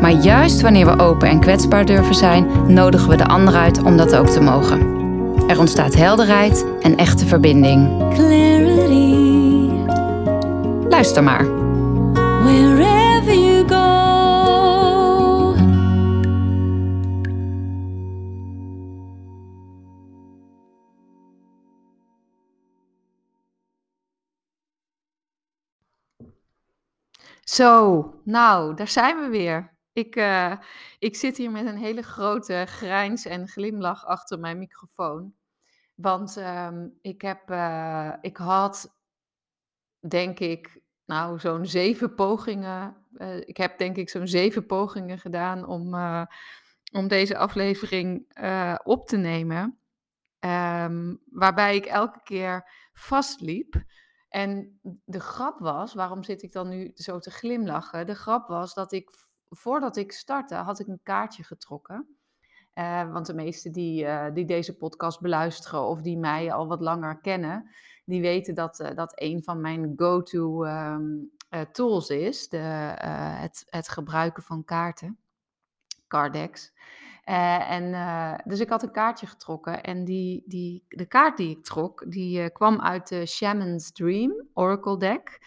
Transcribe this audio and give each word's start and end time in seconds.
Maar 0.00 0.12
juist 0.12 0.60
wanneer 0.60 0.86
we 0.86 1.02
open 1.02 1.28
en 1.28 1.40
kwetsbaar 1.40 1.84
durven 1.84 2.14
zijn, 2.14 2.72
nodigen 2.74 3.08
we 3.08 3.16
de 3.16 3.26
ander 3.26 3.54
uit 3.54 3.82
om 3.82 3.96
dat 3.96 4.16
ook 4.16 4.28
te 4.28 4.40
mogen. 4.40 4.80
Er 5.48 5.58
ontstaat 5.58 5.94
helderheid 5.94 6.66
en 6.80 6.96
echte 6.96 7.26
verbinding. 7.26 8.08
clarity 8.14 9.20
Luister 10.88 11.22
maar. 11.22 11.44
wherever 12.44 13.34
you 13.34 13.68
go. 13.68 13.88
Zo, 27.44 28.04
nou, 28.24 28.74
daar 28.74 28.88
zijn 28.88 29.20
we 29.20 29.28
weer. 29.28 29.78
Ik, 29.92 30.16
eh, 30.16 30.56
ik 30.98 31.16
zit 31.16 31.36
hier 31.36 31.50
met 31.50 31.66
een 31.66 31.76
hele 31.76 32.02
grote 32.02 32.64
grijns 32.68 33.24
en 33.24 33.48
glimlach 33.48 34.04
achter 34.06 34.38
mijn 34.38 34.58
microfoon. 34.58 35.34
Want 35.94 36.36
ehm, 36.36 36.88
ik, 37.00 37.22
heb, 37.22 37.50
eh, 37.50 38.12
ik 38.20 38.36
had, 38.36 38.96
denk 40.08 40.38
ik, 40.38 40.80
nou, 41.04 41.38
zo'n 41.38 41.66
zeven 41.66 42.14
pogingen. 42.14 42.96
eh, 43.14 43.36
ik 43.36 43.56
heb, 43.56 43.78
denk 43.78 43.96
ik, 43.96 44.08
zo'n 44.08 44.28
zeven 44.28 44.66
pogingen 44.66 45.18
gedaan 45.18 45.66
om, 45.66 45.94
om 46.92 47.08
deze 47.08 47.36
aflevering 47.36 48.26
op 48.84 49.06
te 49.06 49.16
nemen. 49.16 49.78
Ehm, 50.38 51.14
waarbij 51.30 51.76
ik 51.76 51.84
elke 51.86 52.20
keer 52.22 52.70
vastliep. 52.92 53.82
En 54.28 54.80
de 55.04 55.20
grap 55.20 55.58
was, 55.58 55.94
waarom 55.94 56.22
zit 56.22 56.42
ik 56.42 56.52
dan 56.52 56.68
nu 56.68 56.90
zo 56.94 57.18
te 57.18 57.30
glimlachen? 57.30 58.06
De 58.06 58.14
grap 58.14 58.48
was 58.48 58.74
dat 58.74 58.92
ik, 58.92 59.10
voordat 59.50 59.96
ik 59.96 60.12
startte, 60.12 60.54
had 60.54 60.80
ik 60.80 60.86
een 60.86 61.00
kaartje 61.02 61.44
getrokken. 61.44 62.20
Eh, 62.72 63.12
want 63.12 63.26
de 63.26 63.34
meesten 63.34 63.72
die, 63.72 64.06
eh, 64.06 64.34
die 64.34 64.44
deze 64.44 64.76
podcast 64.76 65.20
beluisteren 65.20 65.82
of 65.82 66.02
die 66.02 66.18
mij 66.18 66.52
al 66.52 66.66
wat 66.66 66.80
langer 66.80 67.20
kennen, 67.20 67.70
die 68.04 68.20
weten 68.20 68.54
dat 68.54 68.80
eh, 68.80 68.96
dat 68.96 69.12
een 69.14 69.42
van 69.42 69.60
mijn 69.60 69.92
go-to 69.96 70.64
ehm, 70.64 71.04
eh, 71.48 71.60
tools 71.60 72.08
is. 72.08 72.48
De, 72.48 72.56
het, 72.56 73.64
het 73.66 73.88
gebruiken 73.88 74.42
van 74.42 74.64
kaarten, 74.64 75.18
Cardex. 76.06 76.72
En, 77.24 77.92
dus 78.44 78.60
ik 78.60 78.68
had 78.68 78.82
een 78.82 78.92
kaartje 78.92 79.26
getrokken 79.26 79.82
en 79.82 80.04
die, 80.04 80.42
die, 80.46 80.84
de 80.88 81.06
kaart 81.06 81.36
die 81.36 81.50
ik 81.50 81.64
trok, 81.64 82.10
die 82.10 82.50
kwam 82.50 82.80
uit 82.80 83.08
de 83.08 83.26
Shaman's 83.26 83.92
Dream 83.92 84.46
Oracle 84.54 84.98
deck. 84.98 85.38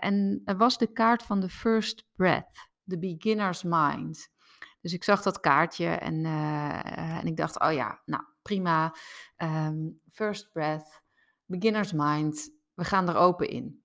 En 0.00 0.42
was 0.44 0.78
de 0.78 0.92
kaart 0.92 1.22
van 1.22 1.40
de 1.40 1.48
First 1.48 2.04
Breath, 2.16 2.69
de 2.90 2.98
Beginner's 2.98 3.62
Mind. 3.62 4.30
Dus 4.80 4.92
ik 4.92 5.04
zag 5.04 5.22
dat 5.22 5.40
kaartje 5.40 5.86
en, 5.86 6.24
eh, 6.24 7.18
en 7.18 7.26
ik 7.26 7.36
dacht, 7.36 7.60
oh 7.60 7.72
ja, 7.72 8.00
nou 8.04 8.22
prima. 8.42 8.94
Ehm, 9.36 9.88
first 10.12 10.52
Breath, 10.52 11.02
Beginner's 11.44 11.92
Mind, 11.92 12.50
we 12.74 12.84
gaan 12.84 13.08
er 13.08 13.16
open 13.16 13.48
in. 13.48 13.82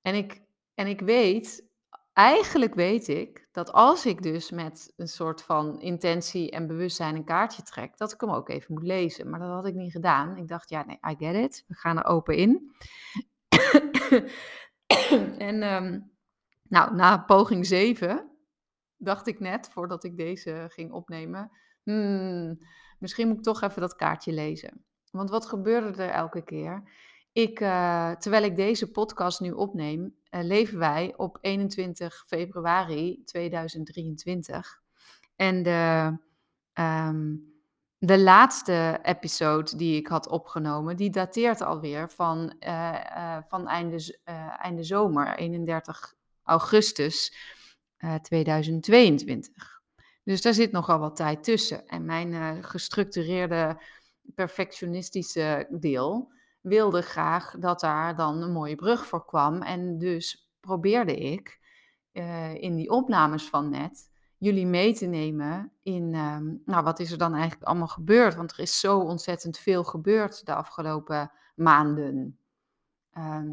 En 0.00 0.14
ik, 0.14 0.42
en 0.74 0.86
ik 0.86 1.00
weet, 1.00 1.66
eigenlijk 2.12 2.74
weet 2.74 3.08
ik, 3.08 3.48
dat 3.52 3.72
als 3.72 4.06
ik 4.06 4.22
dus 4.22 4.50
met 4.50 4.92
een 4.96 5.08
soort 5.08 5.42
van 5.42 5.80
intentie 5.80 6.50
en 6.50 6.66
bewustzijn 6.66 7.16
een 7.16 7.24
kaartje 7.24 7.62
trek, 7.62 7.96
dat 7.96 8.12
ik 8.12 8.20
hem 8.20 8.30
ook 8.30 8.48
even 8.48 8.74
moet 8.74 8.82
lezen. 8.82 9.30
Maar 9.30 9.40
dat 9.40 9.48
had 9.48 9.66
ik 9.66 9.74
niet 9.74 9.92
gedaan. 9.92 10.36
Ik 10.36 10.48
dacht, 10.48 10.68
ja, 10.68 10.84
nee, 10.84 10.98
I 11.10 11.14
get 11.18 11.34
it. 11.34 11.64
We 11.66 11.74
gaan 11.74 11.98
er 11.98 12.04
open 12.04 12.36
in. 12.36 12.72
en 15.38 15.62
ehm, 15.62 16.00
nou, 16.68 16.94
na 16.94 17.18
poging 17.18 17.66
7 17.66 18.31
dacht 19.04 19.26
ik 19.26 19.40
net, 19.40 19.68
voordat 19.70 20.04
ik 20.04 20.16
deze 20.16 20.66
ging 20.68 20.92
opnemen, 20.92 21.50
hmm, 21.82 22.58
misschien 22.98 23.28
moet 23.28 23.36
ik 23.36 23.42
toch 23.42 23.62
even 23.62 23.80
dat 23.80 23.96
kaartje 23.96 24.32
lezen. 24.32 24.84
Want 25.10 25.30
wat 25.30 25.46
gebeurde 25.46 26.02
er 26.02 26.10
elke 26.10 26.42
keer? 26.44 26.82
Ik, 27.32 27.60
eh, 27.60 28.10
terwijl 28.10 28.44
ik 28.44 28.56
deze 28.56 28.90
podcast 28.90 29.40
nu 29.40 29.50
opneem, 29.50 30.14
eh, 30.28 30.42
leven 30.42 30.78
wij 30.78 31.14
op 31.16 31.38
21 31.40 32.24
februari 32.26 33.22
2023. 33.24 34.80
En 35.36 35.62
de, 35.62 36.16
ehm, 36.72 37.36
de 37.98 38.20
laatste 38.20 38.98
episode 39.02 39.76
die 39.76 39.96
ik 39.96 40.06
had 40.06 40.28
opgenomen, 40.28 40.96
die 40.96 41.10
dateert 41.10 41.60
alweer 41.60 42.10
van, 42.10 42.54
eh, 42.58 43.38
van 43.46 43.68
einde, 43.68 44.18
einde 44.58 44.82
zomer, 44.82 45.36
31 45.36 46.14
augustus 46.42 47.34
eh, 48.02 48.14
2022. 48.14 49.80
Dus 50.24 50.42
daar 50.42 50.54
zit 50.54 50.72
nogal 50.72 50.98
wat 50.98 51.16
tijd 51.16 51.44
tussen. 51.44 51.86
En 51.86 52.04
mijn 52.04 52.32
eh, 52.32 52.50
gestructureerde, 52.60 53.80
perfectionistische 54.34 55.66
deel 55.70 56.32
wilde 56.60 57.02
graag 57.02 57.54
dat 57.58 57.80
daar 57.80 58.16
dan 58.16 58.42
een 58.42 58.52
mooie 58.52 58.74
brug 58.74 59.06
voor 59.06 59.24
kwam. 59.24 59.62
En 59.62 59.98
dus 59.98 60.52
probeerde 60.60 61.16
ik 61.16 61.60
eh, 62.12 62.54
in 62.54 62.74
die 62.74 62.90
opnames 62.90 63.48
van 63.48 63.70
net 63.70 64.10
jullie 64.38 64.66
mee 64.66 64.94
te 64.94 65.06
nemen 65.06 65.72
in, 65.82 66.14
ehm, 66.14 66.54
nou 66.64 66.84
wat 66.84 67.00
is 67.00 67.10
er 67.10 67.18
dan 67.18 67.34
eigenlijk 67.34 67.62
allemaal 67.62 67.88
gebeurd? 67.88 68.34
Want 68.34 68.52
er 68.52 68.58
is 68.58 68.80
zo 68.80 68.98
ontzettend 68.98 69.58
veel 69.58 69.84
gebeurd 69.84 70.46
de 70.46 70.54
afgelopen 70.54 71.32
maanden. 71.54 72.38
Ehm, 73.12 73.50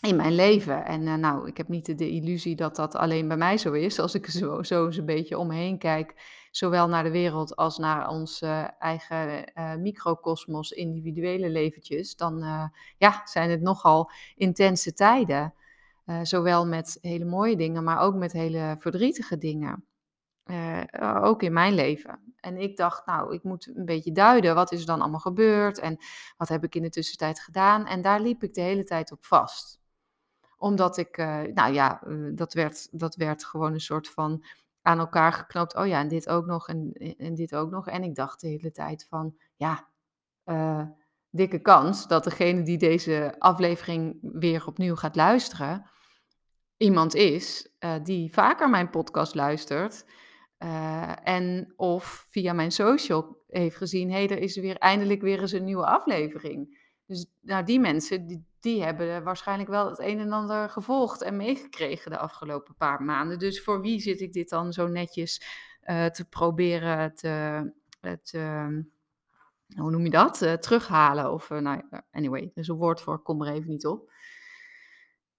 in 0.00 0.16
mijn 0.16 0.34
leven. 0.34 0.84
En 0.84 1.06
eh, 1.06 1.14
nou, 1.14 1.48
ik 1.48 1.56
heb 1.56 1.68
niet 1.68 1.98
de, 1.98 2.10
illusie 2.10 2.56
dat 2.56 2.76
dat 2.76 2.94
alleen 2.94 3.28
bij 3.28 3.36
mij 3.36 3.58
zo 3.58 3.72
is. 3.72 3.98
Als 3.98 4.14
ik 4.14 4.26
zo, 4.40 4.62
zo 4.62 4.86
eens 4.86 4.96
een 4.96 5.06
beetje 5.06 5.38
om 5.38 5.46
me 5.46 5.54
heen 5.54 5.78
kijk, 5.78 6.14
zowel 6.50 6.88
naar 6.88 7.02
de 7.02 7.10
wereld 7.10 7.56
als 7.56 7.78
naar 7.78 8.08
ons 8.08 8.40
eh, 8.40 8.64
eigen 8.78 9.44
eh 9.52 9.74
microcosmos, 9.74 10.70
individuele 10.70 11.48
leventjes, 11.48 12.16
dan 12.16 12.44
ja, 12.98 13.22
zijn 13.24 13.50
het 13.50 13.60
nogal 13.60 14.10
intense 14.34 14.92
tijden. 14.92 15.54
Zowel 16.22 16.66
met 16.66 16.98
hele 17.00 17.24
mooie 17.24 17.56
dingen, 17.56 17.84
maar 17.84 18.00
ook 18.00 18.14
met 18.14 18.32
hele 18.32 18.76
verdrietige 18.78 19.38
dingen. 19.38 19.84
Ook 21.00 21.42
in 21.42 21.52
mijn 21.52 21.74
leven. 21.74 22.34
En 22.40 22.56
ik 22.56 22.76
dacht, 22.76 23.06
nou, 23.06 23.34
ik 23.34 23.42
moet 23.42 23.72
een 23.74 23.84
beetje 23.84 24.12
duiden, 24.12 24.54
wat 24.54 24.72
is 24.72 24.80
er 24.80 24.86
dan 24.86 25.00
allemaal 25.00 25.20
gebeurd 25.20 25.78
en 25.78 25.98
wat 26.36 26.48
heb 26.48 26.64
ik 26.64 26.74
in 26.74 26.82
de 26.82 26.90
tussentijd 26.90 27.40
gedaan? 27.40 27.86
En 27.86 28.02
daar 28.02 28.20
liep 28.20 28.42
ik 28.42 28.54
de 28.54 28.60
hele 28.60 28.84
tijd 28.84 29.12
op 29.12 29.24
vast 29.24 29.78
omdat 30.58 30.96
ik, 30.96 31.16
eh, 31.16 31.40
nou 31.54 31.72
ja, 31.72 32.02
eh, 32.02 32.14
dat, 32.34 32.52
werd, 32.54 32.88
dat 33.00 33.14
werd 33.14 33.44
gewoon 33.44 33.72
een 33.72 33.80
soort 33.80 34.08
van 34.08 34.44
aan 34.82 34.98
elkaar 34.98 35.32
geknoopt. 35.32 35.76
Oh 35.76 35.86
ja, 35.86 36.00
en 36.00 36.08
dit 36.08 36.28
ook 36.28 36.46
nog 36.46 36.68
en, 36.68 36.92
en 37.18 37.34
dit 37.34 37.54
ook 37.54 37.70
nog. 37.70 37.88
En 37.88 38.02
ik 38.02 38.14
dacht 38.14 38.40
de 38.40 38.48
hele 38.48 38.70
tijd 38.70 39.06
van, 39.08 39.36
ja, 39.56 39.88
eh, 40.44 40.86
dikke 41.30 41.58
kans 41.58 42.06
dat 42.06 42.24
degene 42.24 42.62
die 42.62 42.78
deze 42.78 43.34
aflevering 43.38 44.18
weer 44.20 44.66
opnieuw 44.66 44.96
gaat 44.96 45.16
luisteren, 45.16 45.90
iemand 46.76 47.14
is 47.14 47.74
eh, 47.78 47.94
die 48.02 48.32
vaker 48.32 48.70
mijn 48.70 48.90
podcast 48.90 49.34
luistert. 49.34 50.04
eh, 50.58 51.28
en 51.28 51.72
of 51.76 52.26
via 52.30 52.52
mijn 52.52 52.72
social 52.72 53.44
heeft 53.48 53.76
gezien, 53.76 54.10
hé, 54.10 54.16
hey, 54.16 54.28
er 54.28 54.38
is 54.38 54.56
weer 54.56 54.76
eindelijk 54.76 55.20
weer 55.20 55.40
eens 55.40 55.52
een 55.52 55.64
nieuwe 55.64 55.86
aflevering. 55.86 56.78
Dus 57.06 57.26
nou, 57.40 57.64
die 57.64 57.80
mensen, 57.80 58.26
die, 58.26 58.46
die 58.60 58.82
hebben 58.82 59.22
waarschijnlijk 59.24 59.68
wel 59.68 59.88
het 59.88 59.98
een 59.98 60.18
en 60.18 60.32
ander 60.32 60.70
gevolgd 60.70 61.22
en 61.22 61.36
meegekregen 61.36 62.10
de 62.10 62.18
afgelopen 62.18 62.74
paar 62.74 63.02
maanden. 63.02 63.38
Dus 63.38 63.62
voor 63.62 63.80
wie 63.80 64.00
zit 64.00 64.20
ik 64.20 64.32
dit 64.32 64.48
dan 64.48 64.72
zo 64.72 64.86
netjes 64.86 65.42
eh, 65.80 66.06
te 66.06 66.28
proberen 66.28 67.14
te, 67.14 67.62
eh, 68.00 68.12
te, 68.12 68.38
hoe 69.76 69.90
noem 69.90 70.04
je 70.04 70.10
dat, 70.10 70.42
Eh, 70.42 70.52
terughalen? 70.52 71.32
Of, 71.32 71.50
eh, 71.50 71.58
nou, 71.58 71.82
anyway, 72.10 72.42
er 72.42 72.60
is 72.60 72.68
een 72.68 72.76
woord 72.76 73.00
voor, 73.00 73.22
kom 73.22 73.42
er 73.42 73.52
even 73.52 73.68
niet 73.68 73.86
op. 73.86 74.12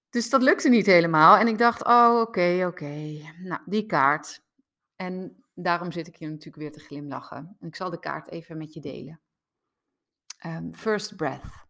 Dus 0.09 0.29
dat 0.29 0.41
lukte 0.41 0.69
niet 0.69 0.85
helemaal. 0.85 1.37
En 1.37 1.47
ik 1.47 1.57
dacht, 1.57 1.85
oh, 1.85 2.19
oké, 2.21 2.65
oké. 2.67 3.21
Nou, 3.43 3.61
die 3.65 3.85
kaart. 3.85 4.41
En 4.95 5.43
daarom 5.53 5.91
zit 5.91 6.07
ik 6.07 6.15
hier 6.15 6.29
natuurlijk 6.29 6.55
weer 6.55 6.71
te 6.71 6.79
glimlachen. 6.79 7.57
En 7.59 7.67
ik 7.67 7.75
zal 7.75 7.89
de 7.89 7.99
kaart 7.99 8.29
even 8.29 8.57
met 8.57 8.73
je 8.73 8.79
delen. 8.79 9.21
Um, 10.45 10.75
first 10.75 11.15
breath. 11.15 11.68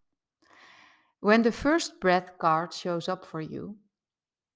When 1.22 1.42
the 1.42 1.52
first 1.52 2.00
breath 2.00 2.38
card 2.38 2.74
shows 2.74 3.10
up 3.10 3.26
for 3.26 3.42
you, 3.42 3.76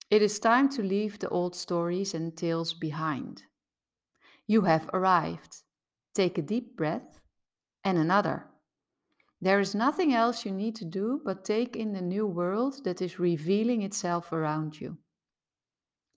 it 0.09 0.21
is 0.21 0.39
time 0.39 0.69
to 0.69 0.81
leave 0.81 1.19
the 1.19 1.27
old 1.29 1.55
stories 1.55 2.13
and 2.13 2.37
tales 2.37 2.73
behind. 2.73 3.43
You 4.47 4.61
have 4.61 4.89
arrived. 4.93 5.57
Take 6.13 6.37
a 6.37 6.41
deep 6.41 6.77
breath 6.77 7.19
and 7.83 7.97
another. 7.97 8.47
There 9.41 9.59
is 9.59 9.75
nothing 9.75 10.13
else 10.13 10.45
you 10.45 10.51
need 10.51 10.75
to 10.77 10.85
do 10.85 11.19
but 11.25 11.43
take 11.43 11.75
in 11.75 11.91
the 11.91 12.01
new 12.01 12.25
world 12.25 12.85
that 12.85 13.01
is 13.01 13.19
revealing 13.19 13.81
itself 13.81 14.31
around 14.31 14.79
you. 14.79 14.97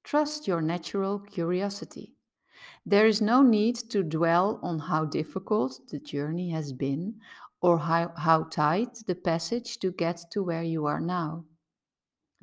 Trust 0.05 0.47
your 0.47 0.61
natural 0.61 1.19
curiosity. 1.19 2.15
There 2.85 3.07
is 3.07 3.21
no 3.21 3.43
need 3.43 3.75
to 3.91 4.05
dwell 4.05 4.61
on 4.63 4.79
how 4.79 5.07
difficult 5.07 5.81
the 5.91 5.99
journey 5.99 6.51
has 6.51 6.73
been 6.73 7.15
or 7.61 7.79
how, 7.79 8.13
how 8.17 8.45
tight 8.45 8.99
the 9.07 9.15
passage 9.15 9.79
to 9.79 9.91
get 9.93 10.21
to 10.31 10.43
where 10.43 10.63
you 10.63 10.87
are 10.87 11.01
now. 11.01 11.45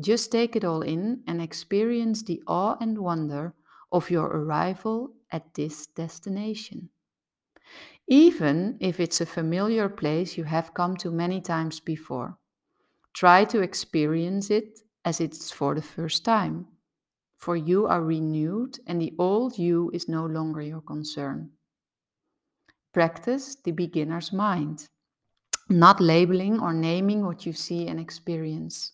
Just 0.01 0.31
take 0.31 0.55
it 0.55 0.65
all 0.65 0.81
in 0.81 1.21
and 1.27 1.41
experience 1.41 2.23
the 2.23 2.41
awe 2.47 2.75
and 2.81 2.97
wonder 2.97 3.53
of 3.91 4.09
your 4.09 4.25
arrival 4.25 5.13
at 5.31 5.53
this 5.53 5.87
destination. 5.87 6.89
Even 8.07 8.77
if 8.81 8.99
it's 8.99 9.21
a 9.21 9.25
familiar 9.25 9.87
place 9.87 10.35
you 10.37 10.43
have 10.43 10.73
come 10.73 10.97
to 10.97 11.11
many 11.11 11.39
times 11.39 11.79
before, 11.79 12.37
try 13.13 13.45
to 13.45 13.61
experience 13.61 14.49
it 14.49 14.79
as 15.05 15.21
it's 15.21 15.51
for 15.51 15.75
the 15.75 15.81
first 15.81 16.25
time. 16.25 16.67
For 17.37 17.55
you 17.55 17.87
are 17.87 18.03
renewed 18.03 18.79
and 18.87 19.01
the 19.01 19.13
old 19.19 19.57
you 19.57 19.91
is 19.93 20.07
no 20.07 20.25
longer 20.25 20.61
your 20.61 20.81
concern. 20.81 21.51
Practice 22.93 23.55
the 23.55 23.71
beginner's 23.71 24.31
mind, 24.31 24.87
not 25.69 26.01
labeling 26.01 26.59
or 26.59 26.73
naming 26.73 27.25
what 27.25 27.45
you 27.45 27.53
see 27.53 27.87
and 27.87 27.99
experience. 27.99 28.93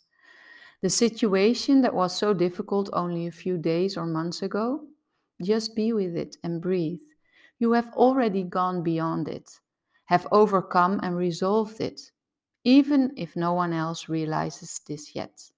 The 0.82 0.90
situation 0.90 1.82
that 1.82 1.94
was 1.94 2.18
so 2.18 2.34
difficult 2.34 2.90
only 2.94 3.28
a 3.28 3.32
few 3.32 3.58
days 3.58 3.98
or 3.98 4.06
months 4.06 4.42
ago, 4.42 4.88
just 5.42 5.76
be 5.76 5.94
with 5.94 6.16
it 6.16 6.38
and 6.44 6.62
breathe. 6.62 7.02
You 7.60 7.74
have 7.74 7.94
already 7.94 8.44
gone 8.44 8.84
beyond 8.84 9.28
it, 9.28 9.60
have 10.06 10.28
overcome 10.32 11.00
and 11.04 11.16
resolved 11.18 11.82
it, 11.82 12.12
even 12.64 13.14
if 13.18 13.36
no 13.36 13.54
one 13.54 13.74
else 13.74 14.10
realizes 14.10 14.80
this 14.88 15.16
yet. 15.16 15.52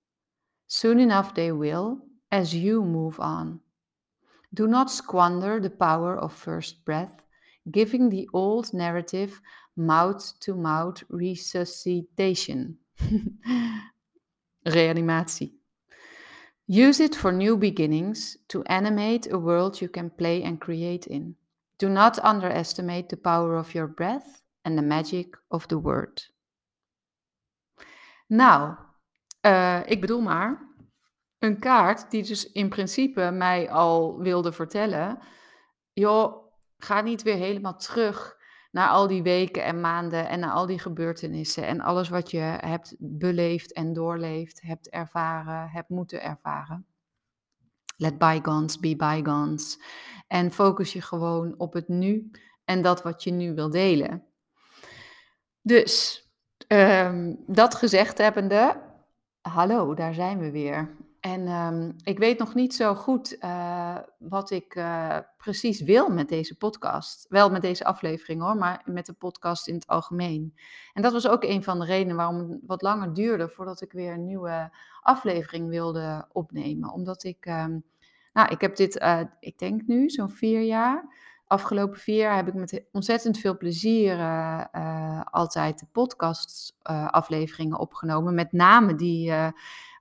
Soon 0.68 1.00
enough 1.00 1.36
they 1.36 1.52
will, 1.52 2.02
as 2.32 2.56
you 2.56 2.84
move 2.84 3.20
on. 3.20 3.62
Do 4.54 4.68
not 4.68 4.90
squander 4.90 5.60
the 5.60 5.70
power 5.70 6.18
of 6.18 6.34
first 6.34 6.86
breath, 6.86 7.22
giving 7.70 8.10
the 8.10 8.30
old 8.34 8.74
narrative 8.74 9.42
mouth 9.76 10.34
to 10.40 10.56
mouth 10.56 11.04
resuscitation. 11.10 12.78
Reanimatie. 14.66 15.54
Use 16.68 17.00
it 17.00 17.16
for 17.16 17.32
new 17.32 17.58
beginnings 17.58 18.38
to 18.48 18.64
animate 18.66 19.32
a 19.32 19.38
world 19.38 19.82
you 19.82 19.90
can 19.90 20.10
play 20.10 20.44
and 20.44 20.60
create 20.60 21.08
in. 21.08 21.36
Do 21.78 21.90
not 21.90 22.20
underestimate 22.24 23.10
the 23.10 23.18
power 23.18 23.58
of 23.58 23.74
your 23.74 23.88
breath 23.88 24.42
and 24.64 24.78
the 24.78 24.84
magic 24.84 25.36
of 25.50 25.68
the 25.68 25.80
word. 25.80 26.30
Nou, 28.28 28.76
uh, 29.46 29.80
ik 29.86 30.02
bedoel 30.02 30.22
maar, 30.22 30.70
een 31.40 31.60
kaart 31.60 32.12
die 32.12 32.24
dus 32.24 32.52
in 32.52 32.70
principe 32.70 33.32
mij 33.32 33.72
al 33.72 34.18
wilde 34.18 34.52
vertellen, 34.52 35.20
joh, 35.94 36.54
ga 36.78 37.02
niet 37.02 37.22
weer 37.22 37.36
helemaal 37.36 37.78
terug 37.78 38.38
naar 38.72 38.90
al 38.90 39.08
die 39.08 39.24
weken 39.24 39.64
en 39.64 39.82
maanden 39.82 40.30
en 40.30 40.40
naar 40.40 40.52
al 40.52 40.66
die 40.66 40.80
gebeurtenissen 40.80 41.68
en 41.68 41.82
alles 41.82 42.10
wat 42.10 42.32
je 42.32 42.58
hebt 42.60 42.96
beleefd 43.00 43.74
en 43.74 43.94
doorleefd, 43.94 44.62
hebt 44.62 44.90
ervaren, 44.90 45.70
hebt 45.70 45.90
moeten 45.90 46.22
ervaren. 46.22 46.86
Let 47.98 48.18
bygones 48.18 48.80
be 48.80 48.96
bygones. 48.96 49.80
En 50.28 50.52
focus 50.52 50.94
je 50.94 51.02
gewoon 51.02 51.54
op 51.58 51.74
het 51.74 51.88
nu 51.88 52.32
en 52.66 52.82
dat 52.82 53.04
wat 53.04 53.24
je 53.24 53.32
nu 53.32 53.54
wil 53.54 53.70
delen. 53.70 54.26
Dus, 55.62 56.26
um, 56.68 57.44
dat 57.48 57.76
gezegd 57.76 58.18
hebbende, 58.18 58.82
hallo, 59.42 59.94
daar 59.94 60.14
zijn 60.14 60.40
we 60.40 60.52
weer. 60.52 60.96
En 61.22 61.48
um, 61.48 61.96
ik 62.04 62.18
weet 62.20 62.40
nog 62.40 62.54
niet 62.54 62.76
zo 62.76 62.96
goed 62.96 63.36
uh, 63.40 63.98
wat 64.18 64.52
ik 64.52 64.76
uh, 64.76 65.18
precies 65.38 65.82
wil 65.82 66.10
met 66.10 66.30
deze 66.30 66.58
podcast. 66.58 67.26
Wel 67.30 67.50
met 67.50 67.62
deze 67.62 67.86
aflevering 67.86 68.42
hoor, 68.42 68.56
maar 68.56 68.82
met 68.86 69.06
de 69.06 69.14
podcast 69.14 69.68
in 69.68 69.74
het 69.74 69.88
algemeen. 69.88 70.56
En 70.94 71.02
dat 71.02 71.14
was 71.14 71.28
ook 71.28 71.44
een 71.44 71.64
van 71.64 71.80
de 71.80 71.86
redenen 71.86 72.16
waarom 72.16 72.38
het 72.38 72.60
wat 72.66 72.82
langer 72.82 73.14
duurde 73.14 73.50
voordat 73.50 73.82
ik 73.82 73.92
weer 73.92 74.14
een 74.14 74.26
nieuwe 74.26 74.72
aflevering 75.02 75.70
wilde 75.70 76.28
opnemen. 76.32 76.92
Omdat 76.92 77.24
ik, 77.24 77.46
um, 77.46 77.84
nou, 78.34 78.50
ik 78.50 78.62
heb 78.62 78.76
dit, 78.76 79.02
uh, 79.02 79.20
ik 79.40 79.58
denk 79.58 79.82
nu 79.88 80.10
zo'n 80.10 80.30
vier 80.30 80.62
jaar. 80.62 81.30
Afgelopen 81.48 82.00
vier 82.00 82.18
jaar 82.18 82.36
heb 82.36 82.48
ik 82.48 82.54
met 82.54 82.84
ontzettend 82.92 83.38
veel 83.38 83.58
plezier 83.58 84.18
altijd 85.32 85.80
de 85.80 85.88
podcast 85.92 86.76
afleveringen 87.08 87.80
opgenomen. 87.80 88.34
Met 88.34 88.52
name 88.52 88.96
die 88.96 89.34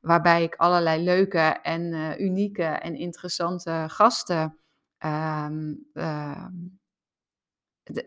waarbij 0.00 0.43
ik 0.43 0.55
allerlei 0.55 1.02
leuke 1.02 1.58
en 1.62 1.93
uh, 1.93 2.19
unieke 2.19 2.64
en 2.64 2.94
interessante 2.94 3.85
gasten 3.88 4.58
um, 5.05 5.88
uh, 5.93 6.47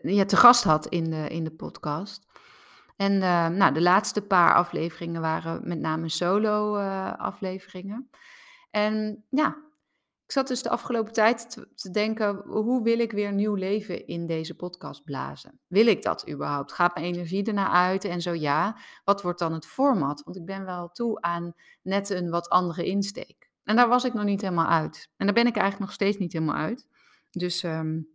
ja, 0.02 0.24
te 0.24 0.36
gast 0.36 0.64
had 0.64 0.86
in 0.86 1.10
de, 1.10 1.28
in 1.28 1.44
de 1.44 1.50
podcast. 1.50 2.26
En 2.96 3.12
uh, 3.12 3.48
nou, 3.48 3.74
de 3.74 3.82
laatste 3.82 4.22
paar 4.22 4.54
afleveringen 4.54 5.20
waren 5.20 5.68
met 5.68 5.78
name 5.78 6.08
solo-afleveringen. 6.08 8.10
en 8.70 9.24
ja, 9.28 9.56
ik 10.24 10.32
zat 10.32 10.48
dus 10.48 10.62
de 10.62 10.68
afgelopen 10.68 11.12
tijd 11.12 11.50
te, 11.74 11.90
denken, 11.90 12.36
hoe 12.36 12.82
wil 12.82 12.98
ik 12.98 13.12
weer 13.12 13.32
nieuw 13.32 13.54
leven 13.54 14.06
in 14.06 14.26
deze 14.26 14.54
podcast 14.54 15.04
blazen? 15.04 15.60
Wil 15.66 15.86
ik 15.86 16.02
dat 16.02 16.30
überhaupt? 16.30 16.72
Gaat 16.72 16.94
mijn 16.94 17.06
energie 17.06 17.44
ernaar 17.44 17.70
uit? 17.70 18.04
En 18.04 18.20
zo 18.20 18.32
ja, 18.32 18.76
wat 19.04 19.22
wordt 19.22 19.38
dan 19.38 19.52
het 19.52 19.66
format? 19.66 20.22
Want 20.24 20.36
ik 20.36 20.44
ben 20.44 20.64
wel 20.64 20.88
toe 20.88 21.20
aan 21.20 21.54
net 21.82 22.10
een 22.10 22.30
wat 22.30 22.48
andere 22.48 22.84
insteek. 22.84 23.50
En 23.64 23.76
daar 23.76 23.88
was 23.88 24.04
ik 24.04 24.14
nog 24.14 24.24
niet 24.24 24.40
helemaal 24.40 24.66
uit. 24.66 25.10
En 25.16 25.26
daar 25.26 25.34
ben 25.34 25.46
ik 25.46 25.56
eigenlijk 25.56 25.84
nog 25.84 25.92
steeds 25.92 26.18
niet 26.18 26.32
helemaal 26.32 26.56
uit. 26.56 26.88
Dus 27.30 27.62
um, 27.62 28.08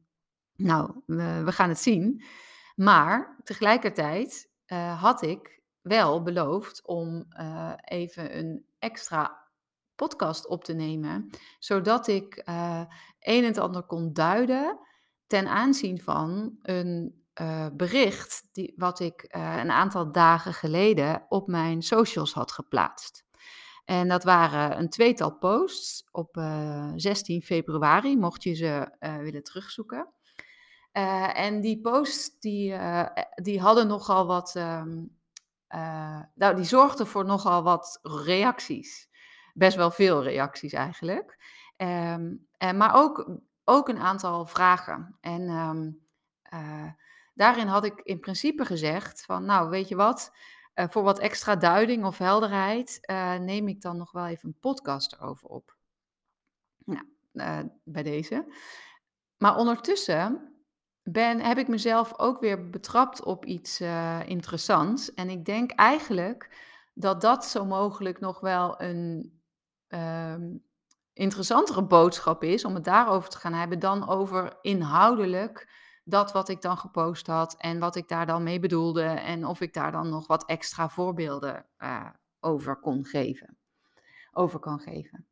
nou, 0.55 1.01
we, 1.05 1.51
gaan 1.51 1.69
het 1.69 1.79
zien. 1.79 2.23
Maar 2.75 3.39
tegelijkertijd 3.43 4.49
uh, 4.67 5.01
had 5.01 5.21
ik 5.21 5.61
wel 5.81 6.23
beloofd 6.23 6.87
om 6.87 7.25
uh, 7.39 7.73
even 7.83 8.37
een 8.37 8.65
extra 8.79 9.48
podcast 9.99 10.47
op 10.47 10.63
te 10.63 10.73
nemen, 10.73 11.29
zodat 11.59 12.07
ik 12.07 12.41
uh, 12.49 12.81
een 13.19 13.43
en 13.43 13.43
het 13.43 13.57
ander 13.57 13.83
kon 13.83 14.13
duiden 14.13 14.79
ten 15.27 15.47
aanzien 15.47 16.01
van 16.01 16.57
een 16.61 17.23
uh, 17.41 17.67
bericht 17.73 18.49
die, 18.51 18.73
wat 18.75 18.99
ik 18.99 19.35
uh, 19.35 19.57
een 19.57 19.71
aantal 19.71 20.11
dagen 20.11 20.53
geleden 20.53 21.25
op 21.29 21.47
mijn 21.47 21.81
socials 21.81 22.33
had 22.33 22.51
geplaatst. 22.51 23.27
En 23.85 24.07
dat 24.07 24.23
waren 24.23 24.79
een 24.79 24.89
tweetal 24.89 25.37
posts 25.37 26.07
op 26.11 26.41
16 26.95 27.41
februari, 27.41 28.17
mocht 28.17 28.43
je 28.43 28.53
ze 28.53 28.95
willen 28.99 29.43
terugzoeken. 29.43 30.13
en 31.33 31.61
die 31.61 31.81
posts 31.81 32.39
die, 32.39 32.75
die 33.35 33.59
hadden 33.59 33.87
nogal 33.87 34.27
wat, 34.27 34.55
um, 34.55 35.17
nou 36.35 36.55
die 36.55 36.65
zorgden 36.65 37.07
voor 37.07 37.25
nogal 37.25 37.63
wat 37.63 37.99
reacties 38.01 39.08
best 39.53 39.77
wel 39.77 39.91
veel 39.91 40.23
reacties 40.23 40.73
eigenlijk. 40.73 41.37
Um, 41.77 42.47
en, 42.57 42.77
maar 42.77 42.95
ook, 42.95 43.31
ook 43.63 43.87
een 43.87 43.99
aantal 43.99 44.45
vragen. 44.45 45.17
En 45.21 45.49
um, 45.49 46.05
uh, 46.53 46.91
daarin 47.33 47.67
had 47.67 47.83
ik 47.83 48.01
in 48.03 48.19
principe 48.19 48.65
gezegd 48.65 49.25
van, 49.25 49.45
nou 49.45 49.69
weet 49.69 49.87
je 49.87 49.95
wat, 49.95 50.35
uh, 50.75 50.85
voor 50.89 51.03
wat 51.03 51.19
extra 51.19 51.55
duiding 51.55 52.05
of 52.05 52.17
helderheid 52.17 52.99
uh, 53.01 53.35
neem 53.35 53.67
ik 53.67 53.81
dan 53.81 53.97
nog 53.97 54.11
wel 54.11 54.25
even 54.25 54.49
een 54.49 54.59
podcast 54.59 55.13
erover 55.13 55.47
op. 55.49 55.77
Nou, 57.31 57.69
bij 57.83 58.03
deze. 58.03 58.53
Maar 59.37 59.55
ondertussen 59.55 60.53
ben, 61.03 61.39
heb 61.39 61.57
ik 61.57 61.67
mezelf 61.67 62.19
ook 62.19 62.39
weer 62.39 62.69
betrapt 62.69 63.23
op 63.23 63.45
iets 63.45 63.81
interessants. 64.25 65.13
En 65.13 65.29
ik 65.29 65.45
denk 65.45 65.71
eigenlijk 65.71 66.67
dat 66.93 67.21
dat 67.21 67.45
zo 67.45 67.65
mogelijk 67.65 68.19
nog 68.19 68.39
wel 68.39 68.81
een 68.81 69.38
um, 69.89 70.63
interessantere 71.13 71.83
boodschap 71.83 72.43
is 72.43 72.65
om 72.65 72.73
het 72.73 72.83
daarover 72.83 73.29
te 73.29 73.37
gaan 73.37 73.53
hebben 73.53 73.79
dan 73.79 74.07
over 74.07 74.57
inhoudelijk 74.61 75.77
dat 76.03 76.31
wat 76.31 76.49
ik 76.49 76.61
dan 76.61 76.77
gepost 76.77 77.27
had 77.27 77.55
en 77.57 77.79
wat 77.79 77.95
ik 77.95 78.07
daar 78.07 78.25
dan 78.25 78.43
mee 78.43 78.59
bedoelde 78.59 79.03
en 79.03 79.45
of 79.45 79.61
ik 79.61 79.73
daar 79.73 79.91
dan 79.91 80.09
nog 80.09 80.27
wat 80.27 80.45
extra 80.45 80.89
voorbeelden 80.89 81.65
uh, 81.79 82.09
over 82.39 82.75
kon 82.75 83.05
geven. 83.05 83.57
Over 84.31 84.59
kan 84.59 84.79
geven. 84.79 85.27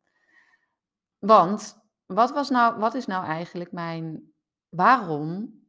Want 1.19 1.77
wat, 2.05 2.31
was 2.31 2.49
nou, 2.49 2.79
wat 2.79 2.93
is 2.93 3.05
nou 3.05 3.25
eigenlijk 3.25 3.71
mijn. 3.71 4.31
Waarom 4.69 5.59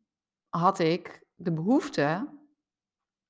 had 0.49 0.79
ik 0.79 1.25
de 1.35 1.53
behoefte 1.53 2.38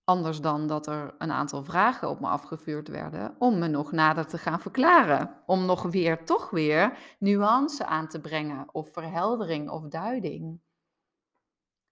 Anders 0.09 0.41
dan 0.41 0.67
dat 0.67 0.87
er 0.87 1.15
een 1.19 1.33
aantal 1.33 1.63
vragen 1.65 2.09
op 2.09 2.21
me 2.21 2.27
afgevuurd 2.27 2.89
werden 2.89 3.35
om 3.39 3.59
me 3.59 3.69
nog 3.69 3.93
nader 3.93 4.27
te 4.27 4.39
gaan 4.39 4.61
verklaren. 4.61 5.43
Om 5.47 5.65
nog 5.67 5.83
weer, 5.83 6.25
toch 6.25 6.51
weer, 6.51 6.99
nuance 7.19 7.87
aan 7.87 8.09
te 8.09 8.21
brengen 8.21 8.75
of 8.75 8.93
verheldering 8.93 9.71
of 9.71 9.83
duiding. 9.89 10.61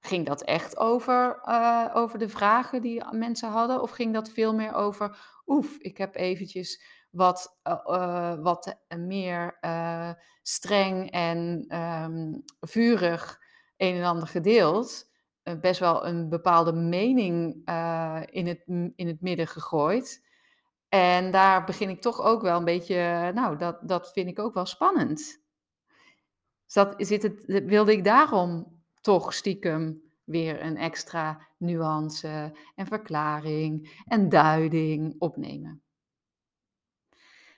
ging 0.00 0.26
dat 0.26 0.42
echt 0.42 0.76
over, 0.76 1.40
eh, 1.42 1.90
over 1.94 2.18
de 2.18 2.28
vragen 2.28 2.82
die 2.82 3.04
mensen 3.10 3.48
hadden? 3.50 3.82
Of 3.82 3.90
ging 3.90 4.14
dat 4.14 4.30
veel 4.30 4.54
meer 4.54 4.74
over, 4.74 5.18
oef, 5.46 5.76
ik 5.78 5.96
heb 5.96 6.14
eventjes 6.14 6.82
wat, 7.10 7.58
eh, 7.62 7.72
eh, 7.84 8.38
wat 8.42 8.78
meer 8.96 9.58
streng 10.42 11.10
en 11.10 11.64
ehm, 11.68 12.32
vurig 12.60 13.40
een 13.76 13.94
en 13.94 14.04
ander 14.04 14.28
gedeeld. 14.28 15.14
Eh, 15.46 15.54
best 15.60 15.80
wel 15.80 16.06
een 16.06 16.28
bepaalde 16.28 16.72
mening 16.72 17.62
eh, 17.64 18.22
in, 18.26 18.46
het, 18.46 18.62
in 18.96 19.06
het 19.06 19.20
midden 19.20 19.46
gegooid. 19.46 20.24
En 20.88 21.30
daar 21.30 21.64
begin 21.64 21.88
ik 21.88 22.00
toch 22.00 22.20
ook 22.20 22.42
wel 22.42 22.58
een 22.58 22.64
beetje, 22.64 23.30
nou, 23.34 23.56
dat, 23.56 23.88
dat 23.88 24.12
vind 24.12 24.28
ik 24.28 24.38
ook 24.38 24.54
wel 24.54 24.66
spannend. 24.66 25.42
Zat, 26.64 26.94
zit 26.96 27.22
het, 27.22 27.44
wilde 27.64 27.92
ik 27.92 28.04
daarom 28.04 28.80
toch 29.00 29.34
stiekem 29.34 30.02
weer 30.24 30.62
een 30.62 30.76
extra 30.76 31.48
nuance 31.58 32.52
en 32.74 32.86
verklaring 32.86 34.02
en 34.06 34.28
duiding 34.28 35.14
opnemen. 35.18 35.82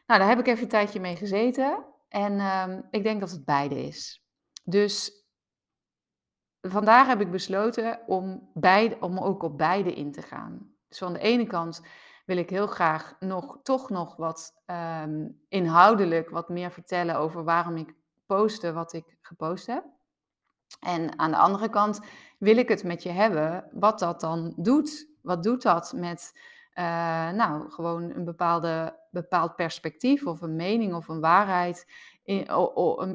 Nou, 0.06 0.20
daar 0.20 0.28
heb 0.28 0.38
ik 0.38 0.46
even 0.46 0.62
een 0.62 0.68
tijdje 0.68 1.00
mee 1.00 1.16
gezeten 1.16 1.84
en 2.08 2.38
ehm, 2.38 2.80
ik 2.90 3.02
denk 3.02 3.20
dat 3.20 3.30
het 3.30 3.44
beide 3.44 3.82
is. 3.82 4.24
Dus 4.64 5.17
vandaar 6.70 7.06
heb 7.06 7.20
ik 7.20 7.30
besloten 7.30 7.98
om, 8.06 8.48
beide, 8.54 8.96
om 9.00 9.18
ook 9.18 9.42
op 9.42 9.58
beide 9.58 9.94
in 9.94 10.12
te 10.12 10.22
gaan. 10.22 10.72
Dus 10.88 10.98
van 10.98 11.12
de 11.12 11.18
ene 11.18 11.46
kant 11.46 11.82
wil 12.26 12.36
ik 12.36 12.50
heel 12.50 12.66
graag 12.66 13.16
nog, 13.20 13.58
toch 13.62 13.90
nog 13.90 14.16
wat 14.16 14.62
ehm, 14.66 15.28
inhoudelijk 15.48 16.30
wat 16.30 16.48
meer 16.48 16.70
vertellen 16.70 17.16
over 17.16 17.44
waarom 17.44 17.76
ik 17.76 17.94
poste 18.26 18.72
wat 18.72 18.92
ik 18.92 19.16
gepost 19.20 19.66
heb. 19.66 19.84
En 20.80 21.18
aan 21.18 21.30
de 21.30 21.36
andere 21.36 21.68
kant 21.68 22.00
wil 22.38 22.56
ik 22.56 22.68
het 22.68 22.84
met 22.84 23.02
je 23.02 23.10
hebben 23.10 23.68
wat 23.72 23.98
dat 23.98 24.20
dan 24.20 24.52
doet. 24.56 25.08
Wat 25.22 25.42
doet 25.42 25.62
dat 25.62 25.92
met, 25.96 26.40
eh, 26.72 26.84
nou, 27.30 27.70
gewoon 27.70 28.10
een 28.14 28.24
bepaalde, 28.24 28.98
bepaald 29.10 29.56
perspectief 29.56 30.26
of 30.26 30.40
een 30.40 30.56
mening 30.56 30.94
of 30.94 31.08
een 31.08 31.20
waarheid 31.20 31.86
in, 32.24 32.46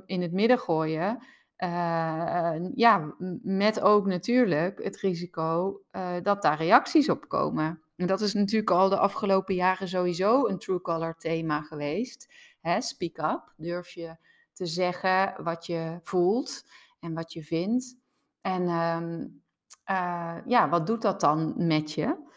in 0.05 0.22
het 0.22 0.31
midden 0.31 0.60
gooien. 0.60 1.24
Eh, 1.55 2.55
ja, 2.75 3.15
met 3.41 3.81
ook 3.81 4.05
natuurlijk 4.05 4.83
het 4.83 4.98
risico 4.98 5.81
eh, 5.91 6.15
dat 6.24 6.41
daar 6.41 6.57
reacties 6.57 7.10
op 7.10 7.27
komen. 7.27 7.81
En 7.95 8.07
dat 8.07 8.22
is 8.22 8.33
natuurlijk 8.33 8.72
al 8.72 8.89
de 8.89 8.98
afgelopen 8.98 9.55
jaren 9.55 9.88
sowieso 9.88 10.48
een 10.48 10.57
True 10.57 10.81
Color 10.81 11.15
thema 11.17 11.62
geweest. 11.62 12.33
Hè, 12.62 12.81
speak 12.81 13.17
up, 13.17 13.53
durf 13.57 13.89
je 13.89 14.15
te 14.53 14.65
zeggen 14.65 15.43
wat 15.43 15.65
je 15.65 16.00
voelt 16.01 16.65
en 17.00 17.13
wat 17.13 17.33
je 17.33 17.43
vindt. 17.43 17.98
En 18.41 18.67
ehm, 18.67 19.27
eh, 19.83 20.38
ja, 20.45 20.69
wat 20.69 20.88
doet 20.88 21.01
dat 21.01 21.19
dan 21.19 21.53
met 21.57 21.91
je? 21.91 22.31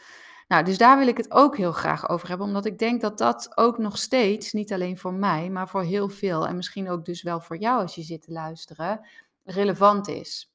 Nou, 0.47 0.65
dus 0.65 0.79
daar 0.79 0.99
wil 0.99 1.07
ik 1.07 1.17
het 1.17 1.31
ook 1.31 1.57
heel 1.57 1.73
graag 1.73 2.09
over 2.09 2.29
hebben, 2.29 2.47
omdat 2.47 2.65
ik 2.65 2.79
denk 2.79 3.01
dat 3.01 3.19
dat 3.19 3.53
ook 3.55 3.79
nog 3.79 3.99
steeds, 3.99 4.53
niet 4.53 4.73
alleen 4.73 4.99
voor 4.99 5.15
mij, 5.15 5.51
maar 5.51 5.69
voor 5.69 5.83
heel 5.83 6.09
veel 6.09 6.47
en 6.47 6.57
misschien 6.57 6.91
ook 6.91 7.05
dus 7.05 7.23
wel 7.23 7.41
voor 7.41 7.57
jou 7.57 7.83
als 7.83 7.95
je 7.95 8.03
zit 8.03 8.23
te 8.23 8.33
luisteren, 8.33 9.07
relevant 9.45 10.09
is. 10.09 10.53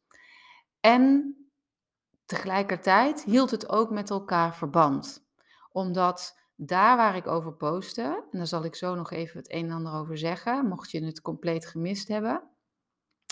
En 0.79 1.35
tegelijkertijd 2.25 3.23
hield 3.23 3.51
het 3.51 3.69
ook 3.69 3.89
met 3.89 4.09
elkaar 4.09 4.55
verband, 4.55 5.25
omdat 5.71 6.39
daar 6.55 6.97
waar 6.97 7.15
ik 7.15 7.27
over 7.27 7.53
postte, 7.53 8.23
en 8.31 8.37
daar 8.37 8.47
zal 8.47 8.63
ik 8.63 8.75
zo 8.75 8.95
nog 8.95 9.11
even 9.11 9.37
het 9.37 9.51
een 9.51 9.65
en 9.65 9.71
ander 9.71 9.93
over 9.93 10.17
zeggen, 10.17 10.65
mocht 10.65 10.91
je 10.91 11.05
het 11.05 11.21
compleet 11.21 11.65
gemist 11.65 12.07
hebben, 12.07 12.43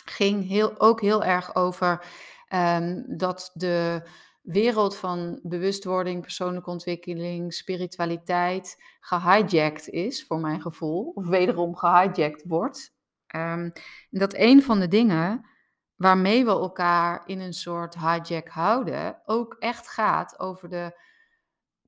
ging 0.06 0.48
heel, 0.48 0.80
ook 0.80 1.02
heel 1.02 1.24
erg 1.24 1.56
over 1.56 2.06
ehm, 2.48 3.04
dat 3.08 3.52
de 3.54 4.04
wereld 4.52 4.96
van 4.96 5.40
bewustwording, 5.44 6.22
persoonlijke 6.22 6.70
ontwikkeling, 6.70 7.54
spiritualiteit 7.54 8.84
gehijacked 9.00 9.88
is, 9.88 10.26
voor 10.26 10.40
mijn 10.40 10.62
gevoel, 10.62 11.12
of 11.16 11.28
wederom 11.28 11.76
gehijacked 11.76 12.44
wordt. 12.48 12.94
En 13.28 13.74
dat 14.10 14.34
een 14.34 14.64
van 14.64 14.80
de 14.80 14.88
dingen 14.88 15.46
waarmee 15.96 16.46
we 16.46 16.52
elkaar 16.52 17.24
in 17.26 17.40
een 17.40 17.54
soort 17.54 17.98
hijack 17.98 18.48
houden, 18.48 19.22
ook 19.26 19.56
echt 19.60 19.88
gaat 19.90 20.40
over 20.40 20.70
de 20.70 21.00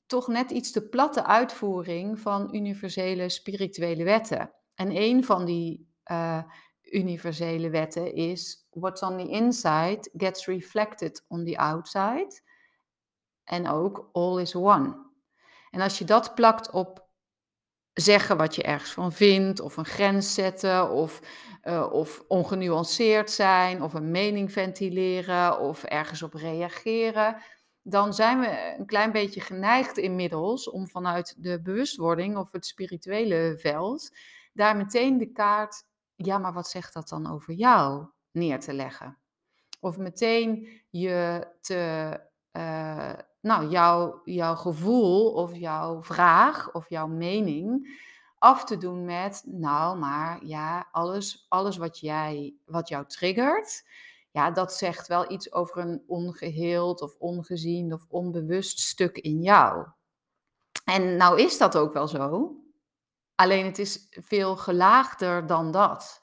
toch 0.06 0.28
net 0.28 0.52
iets 0.52 0.72
te 0.72 0.90
platte 0.90 1.26
uitvoering 1.26 2.20
van 2.20 2.56
universele 2.56 3.30
spirituele 3.30 4.04
wetten. 4.04 4.54
En 4.76 5.02
een 5.02 5.24
van 5.24 5.46
die 5.46 5.90
eh, 6.04 6.44
universele 6.84 7.70
wetten 7.70 8.14
is: 8.14 8.68
what's 8.70 9.02
on 9.02 9.18
the 9.18 9.28
inside 9.30 10.10
gets 10.14 10.46
reflected 10.46 11.26
on 11.28 11.46
the 11.46 11.58
outside. 11.58 12.42
En 13.44 13.68
ook 13.68 14.10
all 14.12 14.42
is 14.42 14.56
one. 14.56 15.10
En 15.70 15.82
als 15.82 15.98
je 15.98 16.06
dat 16.06 16.36
plakt 16.36 16.70
op 16.70 17.10
zeggen 17.94 18.38
wat 18.38 18.56
je 18.56 18.64
ergens 18.64 18.92
van 18.92 19.12
vindt, 19.12 19.60
of 19.60 19.78
een 19.78 19.86
grens 19.86 20.34
zetten, 20.34 20.92
of, 20.92 21.22
uh, 21.64 21.88
of 21.92 22.24
ongenuanceerd 22.28 23.32
zijn, 23.32 23.84
of 23.84 23.94
een 23.94 24.12
mening 24.12 24.52
ventileren, 24.52 25.60
of 25.60 25.84
ergens 25.84 26.24
op 26.24 26.34
reageren, 26.34 27.36
dan 27.82 28.14
zijn 28.14 28.40
we 28.40 28.76
een 28.78 28.86
klein 28.86 29.12
beetje 29.12 29.42
geneigd 29.42 29.98
inmiddels 29.98 30.70
om 30.70 30.88
vanuit 30.88 31.36
de 31.38 31.62
bewustwording 31.62 32.38
of 32.38 32.52
het 32.52 32.66
spirituele 32.66 33.58
veld 33.58 34.12
daar 34.54 34.78
meteen 34.78 35.18
de 35.18 35.32
kaart, 35.32 35.84
ja, 36.16 36.38
maar 36.38 36.54
wat 36.54 36.70
zegt 36.70 36.94
dat 36.94 37.10
dan 37.10 37.32
over 37.32 37.54
jou, 37.54 38.06
neer 38.32 38.60
te 38.60 38.74
leggen. 38.74 39.18
Of 39.80 39.98
meteen 39.98 40.82
je 40.90 41.48
te, 41.62 42.20
uh, 42.52 43.14
nou, 43.42 43.70
jouw, 43.70 44.22
jouw 44.24 44.56
gevoel 44.56 45.34
of 45.34 45.56
jouw 45.56 46.04
vraag 46.04 46.74
of 46.74 46.90
jouw 46.90 47.08
mening 47.08 48.00
af 48.38 48.64
te 48.64 48.78
doen 48.78 49.06
met, 49.06 49.44
nou, 49.46 49.98
maar 49.98 50.46
ja, 50.46 50.88
alles, 50.92 51.46
alles 51.50 51.78
wat, 51.78 52.00
jij, 52.00 52.56
wat 52.66 52.90
jou 52.90 53.06
triggert, 53.08 53.84
ja, 54.32 54.52
dat 54.52 54.74
zegt 54.74 55.08
wel 55.08 55.32
iets 55.32 55.54
over 55.54 55.78
een 55.78 56.04
ongeheeld 56.08 57.02
of 57.02 57.16
ongezien 57.20 57.94
of 57.94 58.06
onbewust 58.10 58.80
stuk 58.80 59.18
in 59.18 59.42
jou. 59.42 59.88
En 60.86 61.16
nou 61.16 61.42
is 61.42 61.58
dat 61.58 61.78
ook 61.78 61.94
wel 61.94 62.08
zo, 62.08 62.56
alleen 63.36 63.66
het 63.66 63.80
is 63.80 64.08
veel 64.10 64.58
gelaagder 64.58 65.46
dan 65.48 65.72
dat. 65.72 66.22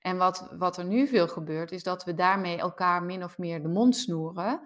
En 0.00 0.16
wat, 0.16 0.48
wat 0.58 0.76
er 0.76 0.84
nu 0.84 1.06
veel 1.06 1.28
gebeurt, 1.28 1.72
is 1.72 1.82
dat 1.82 2.04
we 2.04 2.14
daarmee 2.14 2.58
elkaar 2.58 3.02
min 3.02 3.24
of 3.24 3.38
meer 3.38 3.62
de 3.62 3.68
mond 3.68 3.96
snoeren. 3.96 4.60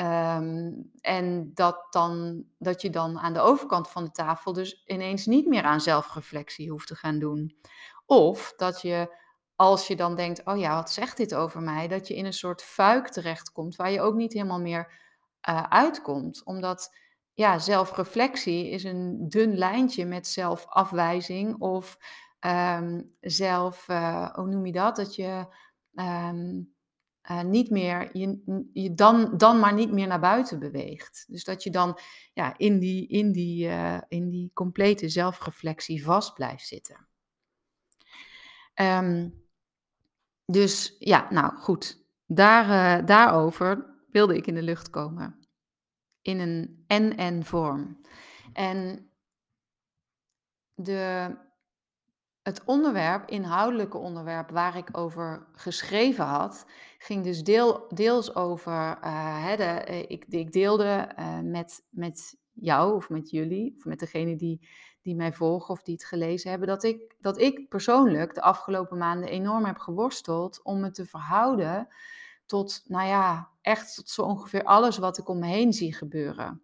Um, 0.00 0.90
en 1.00 1.50
dat, 1.54 1.86
dan, 1.90 2.44
dat 2.58 2.82
je 2.82 2.90
dan 2.90 3.18
aan 3.18 3.32
de 3.32 3.40
overkant 3.40 3.88
van 3.88 4.04
de 4.04 4.10
tafel 4.10 4.52
dus 4.52 4.82
ineens 4.86 5.26
niet 5.26 5.46
meer 5.46 5.62
aan 5.62 5.80
zelfreflectie 5.80 6.70
hoeft 6.70 6.86
te 6.86 6.94
gaan 6.94 7.18
doen. 7.18 7.56
Of 8.06 8.52
dat 8.56 8.82
je, 8.82 9.16
als 9.56 9.86
je 9.86 9.96
dan 9.96 10.14
denkt, 10.14 10.44
oh 10.44 10.58
ja, 10.58 10.74
wat 10.74 10.90
zegt 10.90 11.16
dit 11.16 11.34
over 11.34 11.62
mij? 11.62 11.88
Dat 11.88 12.08
je 12.08 12.16
in 12.16 12.24
een 12.24 12.32
soort 12.32 12.62
fuik 12.62 13.08
terechtkomt 13.08 13.76
waar 13.76 13.90
je 13.90 14.00
ook 14.00 14.14
niet 14.14 14.32
helemaal 14.32 14.60
meer 14.60 14.92
uh, 15.48 15.62
uitkomt. 15.62 16.44
Omdat 16.44 16.96
ja, 17.34 17.58
zelfreflectie 17.58 18.70
is 18.70 18.84
een 18.84 19.28
dun 19.28 19.56
lijntje 19.56 20.06
met 20.06 20.26
zelfafwijzing 20.26 21.60
of 21.60 21.98
um, 22.46 23.16
zelf, 23.20 23.88
uh, 23.88 24.34
hoe 24.34 24.46
noem 24.46 24.66
je 24.66 24.72
dat? 24.72 24.96
Dat 24.96 25.14
je 25.14 25.46
um, 25.94 26.74
uh, 27.30 27.42
niet 27.42 27.70
meer, 27.70 28.16
je, 28.16 28.68
je 28.72 28.94
dan, 28.94 29.36
dan 29.36 29.60
maar 29.60 29.74
niet 29.74 29.92
meer 29.92 30.06
naar 30.06 30.20
buiten 30.20 30.58
beweegt. 30.58 31.24
Dus 31.28 31.44
dat 31.44 31.62
je 31.62 31.70
dan 31.70 31.98
ja, 32.32 32.58
in, 32.58 32.78
die, 32.78 33.06
in, 33.06 33.32
die, 33.32 33.66
uh, 33.66 33.98
in 34.08 34.28
die 34.28 34.50
complete 34.54 35.08
zelfreflectie 35.08 36.04
vast 36.04 36.34
blijft 36.34 36.66
zitten. 36.66 37.08
Um, 38.74 39.46
dus 40.44 40.96
ja, 40.98 41.26
nou 41.30 41.56
goed, 41.56 42.06
Daar, 42.26 43.00
uh, 43.00 43.06
daarover 43.06 43.96
wilde 44.10 44.36
ik 44.36 44.46
in 44.46 44.54
de 44.54 44.62
lucht 44.62 44.90
komen. 44.90 45.48
In 46.22 46.40
een 46.40 46.84
en-en 46.86 47.44
vorm. 47.44 48.00
En 48.52 49.10
de, 50.74 51.34
het 52.42 52.64
onderwerp, 52.64 53.28
inhoudelijke 53.28 53.98
onderwerp 53.98 54.50
waar 54.50 54.76
ik 54.76 54.96
over 54.96 55.46
geschreven 55.52 56.24
had, 56.24 56.66
ging 56.98 57.24
dus 57.24 57.42
deel, 57.42 57.86
deels 57.88 58.34
over, 58.34 58.98
uh, 59.04 59.44
hè, 59.44 59.56
de, 59.56 59.86
uh, 59.90 59.98
ik, 59.98 60.24
ik, 60.28 60.52
deelde 60.52 61.12
uh, 61.18 61.40
met, 61.40 61.84
met 61.90 62.36
jou 62.52 62.94
of 62.94 63.08
met 63.08 63.30
jullie, 63.30 63.74
of 63.76 63.84
met 63.84 63.98
degene 63.98 64.36
die, 64.36 64.68
die 65.02 65.14
mij 65.14 65.32
volgen 65.32 65.74
of 65.74 65.82
die 65.82 65.94
het 65.94 66.04
gelezen 66.04 66.50
hebben, 66.50 66.68
dat 66.68 66.84
ik, 66.84 67.14
dat 67.20 67.40
ik 67.40 67.68
persoonlijk 67.68 68.34
de 68.34 68.42
afgelopen 68.42 68.98
maanden 68.98 69.28
enorm 69.28 69.64
heb 69.64 69.78
geworsteld 69.78 70.62
om 70.62 70.80
me 70.80 70.90
te 70.90 71.06
verhouden 71.06 71.88
tot, 72.46 72.82
nou 72.84 73.06
ja, 73.06 73.50
echt 73.60 73.94
tot 73.94 74.08
zo 74.08 74.22
ongeveer 74.22 74.64
alles 74.64 74.98
wat 74.98 75.18
ik 75.18 75.28
om 75.28 75.38
me 75.38 75.46
heen 75.46 75.72
zie 75.72 75.94
gebeuren. 75.94 76.62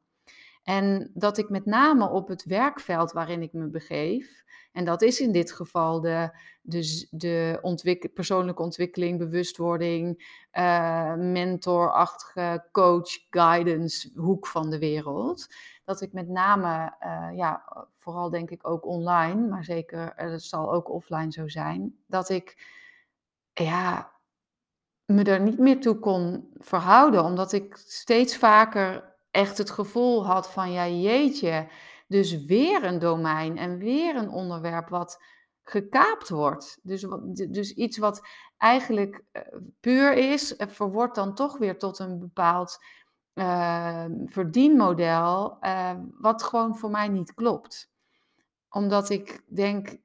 En 0.64 1.11
dat 1.14 1.38
ik 1.38 1.49
met 1.49 1.64
name 1.64 2.09
op 2.09 2.28
het 2.28 2.44
werkveld 2.44 3.12
waarin 3.12 3.42
ik 3.42 3.52
me 3.52 3.68
begeef, 3.68 4.44
en 4.73 4.85
dat 4.85 5.02
is 5.02 5.21
in 5.21 5.33
dit 5.33 5.52
geval 5.52 6.00
de, 6.00 6.38
de, 6.61 7.09
de 7.11 8.11
persoonlijke 8.14 8.62
ontwikkeling, 8.62 9.18
bewustwording, 9.18 10.37
uh, 10.52 11.14
mentorachtige 11.14 12.64
coach, 12.73 13.09
guidance 13.30 14.11
hoek 14.14 14.47
van 14.47 14.71
de 14.71 14.78
wereld. 14.78 15.47
Dat 15.85 16.00
ik 16.00 16.12
met 16.12 16.28
name, 16.28 16.94
uh, 17.00 17.37
ja, 17.37 17.64
vooral 17.97 18.30
denk 18.30 18.50
ik 18.50 18.68
ook 18.68 18.87
online, 18.87 19.49
maar 19.49 19.64
zeker, 19.64 20.12
het 20.16 20.42
zal 20.42 20.73
ook 20.73 20.90
offline 20.90 21.33
zo 21.33 21.49
zijn, 21.49 21.99
dat 22.06 22.28
ik 22.28 22.73
ja, 23.52 24.12
me 25.04 25.25
er 25.25 25.40
niet 25.40 25.59
meer 25.59 25.80
toe 25.80 25.99
kon 25.99 26.50
verhouden, 26.59 27.25
omdat 27.25 27.52
ik 27.52 27.76
steeds 27.76 28.37
vaker 28.37 29.13
echt 29.35 29.59
het 29.59 29.71
gevoel 29.71 30.26
had 30.26 30.50
van, 30.50 30.73
ja 30.73 30.88
jeetje, 30.88 31.69
dus 32.07 32.45
weer 32.45 32.85
een 32.85 32.99
domein 32.99 33.59
en 33.59 33.79
weer 33.79 34.17
een 34.17 34.29
onderwerp 34.29 34.88
wat 34.88 35.23
gekaapt 35.62 36.29
wordt. 36.29 36.79
Dus, 36.83 37.07
dus 37.50 37.73
iets 37.73 37.99
wat 37.99 38.26
eigenlijk 38.59 39.25
uh, 39.33 39.43
puur 39.81 40.12
is, 40.12 40.57
uh, 40.57 40.69
verwoordt 40.69 41.14
dan 41.14 41.35
toch 41.35 41.59
weer 41.59 41.79
tot 41.79 41.99
een 41.99 42.19
bepaald 42.19 42.79
uh, 43.35 44.05
verdienmodel, 44.26 45.59
wat 46.19 46.43
gewoon 46.43 46.76
voor 46.76 46.91
mij 46.91 47.09
niet 47.09 47.35
klopt. 47.35 47.91
Omdat 48.69 49.11
ik 49.11 49.43
denk, 49.47 49.97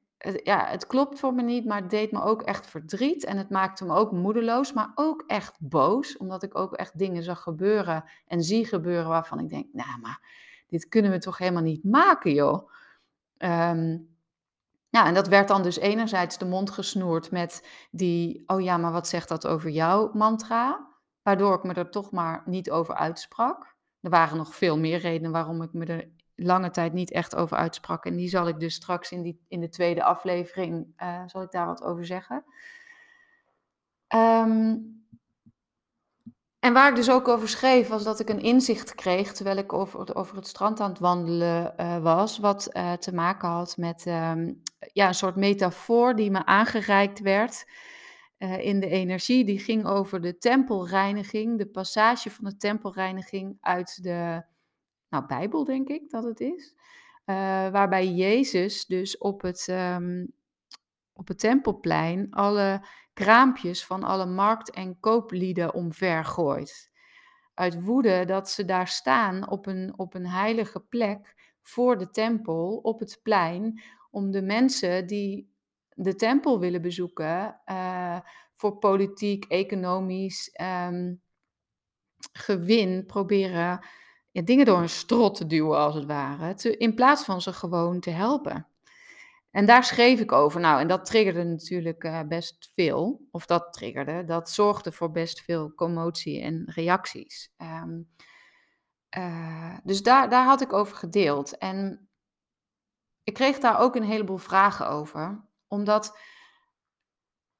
ja, 0.42 0.66
het 0.66 0.86
klopt 0.86 1.18
voor 1.18 1.34
me 1.34 1.42
niet, 1.42 1.64
maar 1.64 1.80
het 1.80 1.90
deed 1.90 2.12
me 2.12 2.22
ook 2.22 2.42
echt 2.42 2.66
verdriet 2.66 3.24
en 3.24 3.36
het 3.36 3.50
maakte 3.50 3.84
me 3.84 3.94
ook 3.94 4.12
moedeloos, 4.12 4.72
maar 4.72 4.92
ook 4.94 5.24
echt 5.26 5.56
boos, 5.60 6.16
omdat 6.16 6.42
ik 6.42 6.58
ook 6.58 6.74
echt 6.74 6.98
dingen 6.98 7.22
zag 7.22 7.42
gebeuren 7.42 8.04
en 8.26 8.42
zie 8.42 8.66
gebeuren 8.66 9.08
waarvan 9.08 9.38
ik 9.38 9.48
denk, 9.48 9.66
nou, 9.72 10.00
maar 10.00 10.20
dit 10.68 10.88
kunnen 10.88 11.10
we 11.10 11.18
toch 11.18 11.38
helemaal 11.38 11.62
niet 11.62 11.84
maken, 11.84 12.32
joh. 12.32 12.70
Ja, 14.90 15.06
en 15.06 15.14
dat 15.14 15.28
werd 15.28 15.48
dan 15.48 15.62
dus 15.62 15.78
enerzijds 15.78 16.38
de 16.38 16.44
mond 16.44 16.70
gesnoerd 16.70 17.30
met 17.30 17.68
die, 17.90 18.42
oh 18.46 18.60
ja, 18.60 18.76
maar 18.76 18.92
wat 18.92 19.08
zegt 19.08 19.28
dat 19.28 19.46
over 19.46 19.70
jou 19.70 20.18
mantra? 20.18 20.88
Waardoor 21.22 21.54
ik 21.54 21.62
me 21.62 21.74
er 21.74 21.90
toch 21.90 22.10
maar 22.10 22.42
niet 22.44 22.70
over 22.70 22.94
uitsprak. 22.94 23.76
Er 24.00 24.10
waren 24.10 24.36
nog 24.36 24.54
veel 24.54 24.78
meer 24.78 24.98
redenen 24.98 25.32
waarom 25.32 25.62
ik 25.62 25.72
me 25.72 25.84
er 25.84 26.08
lange 26.42 26.70
tijd 26.70 26.92
niet 26.92 27.12
echt 27.12 27.36
over 27.36 27.56
uitsprak. 27.56 28.04
En 28.04 28.16
die 28.16 28.28
zal 28.28 28.48
ik 28.48 28.60
dus 28.60 28.74
straks 28.74 29.12
in, 29.12 29.22
die, 29.22 29.40
in 29.48 29.60
de 29.60 29.68
tweede 29.68 30.04
aflevering, 30.04 30.86
uh, 31.02 31.22
zal 31.26 31.42
ik 31.42 31.50
daar 31.50 31.66
wat 31.66 31.82
over 31.82 32.06
zeggen. 32.06 32.44
Um, 34.14 34.98
en 36.58 36.72
waar 36.72 36.88
ik 36.88 36.96
dus 36.96 37.10
ook 37.10 37.28
over 37.28 37.48
schreef, 37.48 37.88
was 37.88 38.04
dat 38.04 38.20
ik 38.20 38.28
een 38.28 38.40
inzicht 38.40 38.94
kreeg 38.94 39.32
terwijl 39.32 39.56
ik 39.56 39.72
over, 39.72 40.14
over 40.14 40.36
het 40.36 40.46
strand 40.46 40.80
aan 40.80 40.90
het 40.90 40.98
wandelen 40.98 41.74
uh, 41.80 41.98
was, 41.98 42.38
wat 42.38 42.68
uh, 42.72 42.92
te 42.92 43.14
maken 43.14 43.48
had 43.48 43.76
met 43.76 44.06
um, 44.06 44.62
ja, 44.92 45.08
een 45.08 45.14
soort 45.14 45.36
metafoor 45.36 46.16
die 46.16 46.30
me 46.30 46.44
aangereikt 46.44 47.20
werd 47.20 47.64
in 48.58 48.80
de 48.80 48.88
energie. 48.88 49.44
Die 49.44 49.58
ging 49.58 49.86
over 49.86 50.20
de 50.20 50.38
tempelreiniging, 50.38 51.58
de 51.58 51.66
passage 51.66 52.30
van 52.30 52.44
de 52.44 52.56
tempelreiniging 52.56 53.58
uit 53.60 54.02
de 54.02 54.44
nou, 55.10 55.26
Bijbel, 55.26 55.64
denk 55.64 55.88
ik 55.88 56.10
dat 56.10 56.24
het 56.24 56.40
is. 56.40 56.74
waarbij 57.70 58.08
Jezus 58.08 58.86
dus 58.86 59.18
op 59.18 59.42
het, 59.42 59.66
um, 59.70 60.32
op 61.12 61.28
het 61.28 61.38
tempelplein 61.38 62.30
alle 62.30 62.86
kraampjes 63.12 63.86
van 63.86 64.04
alle 64.04 64.26
markt- 64.26 64.70
en 64.70 65.00
kooplieden 65.00 65.74
omvergooit. 65.74 66.90
Uit 67.54 67.82
woede 67.82 68.24
dat 68.24 68.50
ze 68.50 68.64
daar 68.64 68.88
staan 68.88 69.50
op 69.50 69.66
een, 69.66 69.98
op 69.98 70.14
een 70.14 70.26
heilige 70.26 70.80
plek 70.80 71.34
voor 71.60 71.98
de 71.98 72.10
tempel, 72.10 72.76
op 72.82 73.00
het 73.00 73.20
plein, 73.22 73.82
om 74.10 74.30
de 74.30 74.42
mensen 74.42 75.06
die 75.06 75.54
de 75.94 76.14
tempel 76.14 76.60
willen 76.60 76.82
bezoeken, 76.82 77.60
uh, 77.66 78.20
voor 78.54 78.78
politiek, 78.78 79.44
economisch 79.44 80.58
um, 80.88 81.22
gewin 82.32 83.06
proberen 83.06 83.86
dingen 84.32 84.66
door 84.66 84.78
een 84.78 84.88
strot 84.88 85.36
te 85.36 85.46
duwen, 85.46 85.78
als 85.78 85.94
het 85.94 86.04
ware, 86.04 86.54
te, 86.54 86.76
in 86.76 86.94
plaats 86.94 87.24
van 87.24 87.40
ze 87.40 87.52
gewoon 87.52 88.00
te 88.00 88.10
helpen. 88.10 88.66
En 89.50 89.66
daar 89.66 89.84
schreef 89.84 90.20
ik 90.20 90.32
over. 90.32 90.60
Nou, 90.60 90.80
en 90.80 90.88
dat 90.88 91.04
triggerde 91.04 91.44
natuurlijk 91.44 92.04
uh, 92.04 92.20
best 92.28 92.70
veel. 92.74 93.28
Of 93.30 93.46
dat 93.46 93.72
triggerde, 93.72 94.24
dat 94.24 94.50
zorgde 94.50 94.92
voor 94.92 95.10
best 95.10 95.40
veel 95.40 95.74
commotie 95.74 96.40
en 96.40 96.70
reacties. 96.74 97.52
Um, 97.58 98.08
uh, 99.16 99.76
dus 99.84 100.02
daar, 100.02 100.28
daar 100.28 100.44
had 100.44 100.60
ik 100.60 100.72
over 100.72 100.96
gedeeld. 100.96 101.58
En 101.58 102.08
ik 103.22 103.34
kreeg 103.34 103.58
daar 103.58 103.78
ook 103.78 103.94
een 103.94 104.02
heleboel 104.02 104.38
vragen 104.38 104.88
over. 104.88 105.44
Omdat 105.66 106.18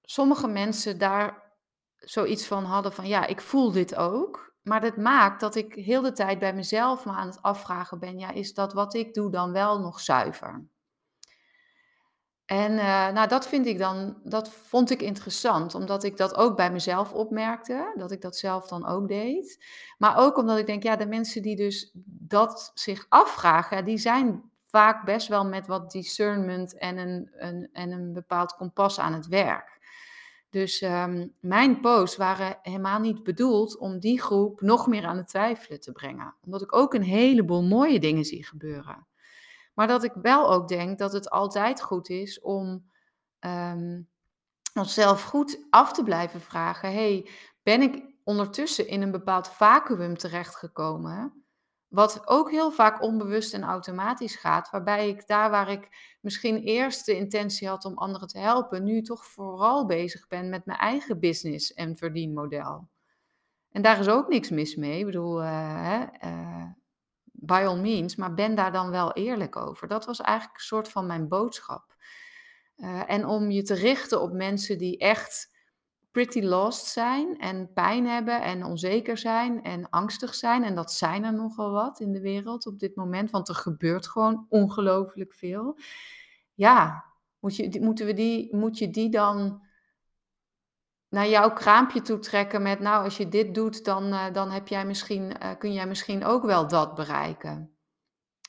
sommige 0.03 0.49
mensen 0.49 0.99
daar 0.99 1.55
zoiets 1.97 2.47
van 2.47 2.65
hadden 2.65 2.93
van, 2.93 3.09
ja, 3.09 3.27
ik 3.27 3.41
voel 3.41 3.73
dit 3.73 3.97
ook. 3.97 4.50
Maar 4.71 4.81
dat 4.81 4.97
maakt 4.97 5.41
dat 5.41 5.55
ik 5.55 5.75
heel 5.75 6.03
de 6.03 6.13
tijd 6.13 6.39
bij 6.39 6.55
mezelf 6.55 7.05
me 7.05 7.13
aan 7.13 7.27
het 7.27 7.43
afvragen 7.43 7.99
ben, 7.99 8.19
ja, 8.19 8.31
is 8.31 8.55
dat 8.55 8.73
wat 8.73 8.95
ik 8.95 9.15
doe 9.15 9.31
dan 9.31 9.53
wel 9.53 9.81
nog 9.81 10.01
zuiver? 10.01 10.65
En 12.45 12.73
uh, 12.73 13.09
nou, 13.09 13.29
dat 13.29 13.49
vind 13.49 13.67
ik 13.67 13.79
dan, 13.79 14.21
dat 14.25 14.51
vond 14.51 14.91
ik 14.91 15.03
interessant, 15.03 15.75
omdat 15.75 16.05
ik 16.05 16.17
dat 16.17 16.35
ook 16.35 16.57
bij 16.57 16.73
mezelf 16.73 17.13
opmerkte, 17.13 17.93
dat 17.97 18.11
ik 18.11 18.21
dat 18.21 18.37
zelf 18.37 18.69
dan 18.69 18.87
ook 18.87 19.09
deed. 19.09 19.65
Maar 19.99 20.17
ook 20.17 20.37
omdat 20.37 20.59
ik 20.59 20.67
denk, 20.67 20.83
ja, 20.83 20.97
de 20.97 21.07
mensen 21.07 21.43
die 21.43 21.57
dus 21.57 21.91
dat 22.05 22.71
zich 22.75 23.07
afvragen, 23.09 23.85
die 23.85 23.99
zijn 23.99 24.51
vaak 24.67 25.05
best 25.05 25.29
wel 25.29 25.45
met 25.45 25.67
wat 25.67 25.91
discernment 25.91 26.79
en 26.79 26.99
een, 26.99 27.31
een, 27.33 27.69
en 27.73 27.91
een 27.91 28.13
bepaald 28.13 28.53
kompas 28.53 28.99
aan 28.99 29.13
het 29.13 29.27
werk. 29.27 29.80
Dus 30.51 30.81
um, 30.83 31.35
mijn 31.41 31.81
posts 31.81 32.17
waren 32.17 32.59
helemaal 32.63 33.01
niet 33.01 33.23
bedoeld 33.23 33.79
om 33.79 33.99
die 33.99 34.21
groep 34.21 34.61
nog 34.61 34.87
meer 34.87 35.07
aan 35.07 35.17
het 35.17 35.29
twijfelen 35.29 35.81
te 35.81 35.93
brengen. 35.93 36.35
Omdat 36.45 36.63
ik 36.63 36.75
ook 36.75 36.95
een 36.95 37.03
heleboel 37.03 37.63
mooie 37.63 38.01
dingen 38.01 38.25
zie 38.25 38.45
gebeuren. 38.45 39.07
Maar 39.75 39.87
dat 39.87 40.05
ik 40.05 40.13
wel 40.23 40.53
ook 40.53 40.69
denk 40.69 40.99
dat 40.99 41.13
het 41.13 41.31
altijd 41.31 41.83
goed 41.83 42.09
is 42.09 42.41
om 42.41 42.91
um, 43.41 44.09
onszelf 44.75 45.23
goed 45.23 45.67
af 45.71 45.93
te 45.93 46.03
blijven 46.03 46.41
vragen: 46.41 46.93
hey, 46.93 47.31
ben 47.63 47.83
ik 47.83 48.05
ondertussen 48.25 48.89
in 48.89 49.03
een 49.03 49.11
bepaald 49.11 49.49
vacuüm 49.49 50.17
terechtgekomen? 50.17 51.40
Wat 51.91 52.29
ook 52.29 52.51
heel 52.51 52.71
vaak 52.71 53.03
onbewust 53.03 53.55
en 53.55 53.63
automatisch 53.63 54.37
gaat, 54.37 54.71
waarbij 54.71 55.09
ik 55.09 55.27
daar 55.27 55.51
waar 55.51 55.71
ik 55.71 55.89
misschien 56.21 56.63
eerst 56.63 57.07
de 57.07 57.17
intentie 57.17 57.69
had 57.69 57.85
om 57.85 57.99
anderen 57.99 58.29
te 58.29 58.39
helpen, 58.39 58.85
nu 58.85 59.03
toch 59.03 59.27
vooral 59.27 59.87
bezig 59.87 60.27
ben 60.29 60.49
met 60.49 60.67
mijn 60.67 60.79
eigen 60.79 61.21
business 61.21 61.75
en 61.75 61.97
verdienmodel. 61.97 62.89
En 63.71 63.83
daar 63.83 64.01
is 64.01 64.09
ook 64.09 64.29
niks 64.29 64.51
mis 64.51 64.77
mee. 64.77 64.99
Ik 64.99 65.05
bedoel, 65.05 65.37
hè, 65.43 66.05
uh, 66.25 66.67
by 67.25 67.65
all 67.67 67.81
means, 67.81 68.17
maar 68.17 68.35
ben 68.35 68.55
daar 68.55 68.73
dan 68.73 68.91
wel 68.91 69.13
eerlijk 69.13 69.57
over. 69.57 69.89
Dat 69.89 70.07
was 70.07 70.21
eigenlijk 70.21 70.59
een 70.59 70.65
soort 70.65 70.89
van 70.89 71.07
mijn 71.07 71.29
boodschap. 71.29 71.95
Uh, 72.77 73.11
en 73.11 73.27
om 73.27 73.51
je 73.51 73.63
te 73.63 73.75
richten 73.75 74.21
op 74.21 74.33
mensen 74.33 74.79
die 74.79 74.99
echt 74.99 75.50
pretty 76.11 76.43
lost 76.43 76.87
zijn 76.87 77.39
en 77.39 77.73
pijn 77.73 78.07
hebben 78.07 78.43
en 78.43 78.65
onzeker 78.65 79.19
zijn 79.19 79.63
en 79.63 79.91
angstig 79.91 80.35
zijn. 80.35 80.65
En 80.65 80.75
dat 80.75 80.93
zijn 80.93 81.25
er 81.25 81.35
nogal 81.35 81.71
wat 81.71 82.01
in 82.01 82.13
de 82.13 82.21
wereld 82.21 82.67
op 82.67 82.79
dit 82.79 82.97
moment, 82.97 83.31
want 83.31 83.49
er 83.49 83.55
gebeurt 83.55 84.09
gewoon 84.09 84.47
ongelooflijk 84.49 85.35
veel. 85.35 85.79
Ja, 86.55 87.05
moet 87.39 87.57
je, 87.57 87.81
moeten 87.81 88.07
we 88.07 88.13
die, 88.13 88.57
moet 88.57 88.79
je 88.79 88.91
die 88.91 89.11
dan 89.11 89.63
naar 91.09 91.29
jouw 91.29 91.53
kraampje 91.53 92.03
toe 92.03 92.19
trekken 92.19 92.63
met, 92.63 92.81
nou, 92.81 93.05
als 93.05 93.17
je 93.17 93.29
dit 93.29 93.55
doet, 93.55 93.85
dan, 93.85 94.05
uh, 94.07 94.33
dan 94.33 94.51
heb 94.51 94.69
jij 94.69 94.87
misschien, 94.87 95.23
uh, 95.23 95.51
kun 95.59 95.73
jij 95.73 95.87
misschien 95.87 96.25
ook 96.25 96.43
wel 96.45 96.69
dat 96.69 96.95
bereiken. 96.95 97.75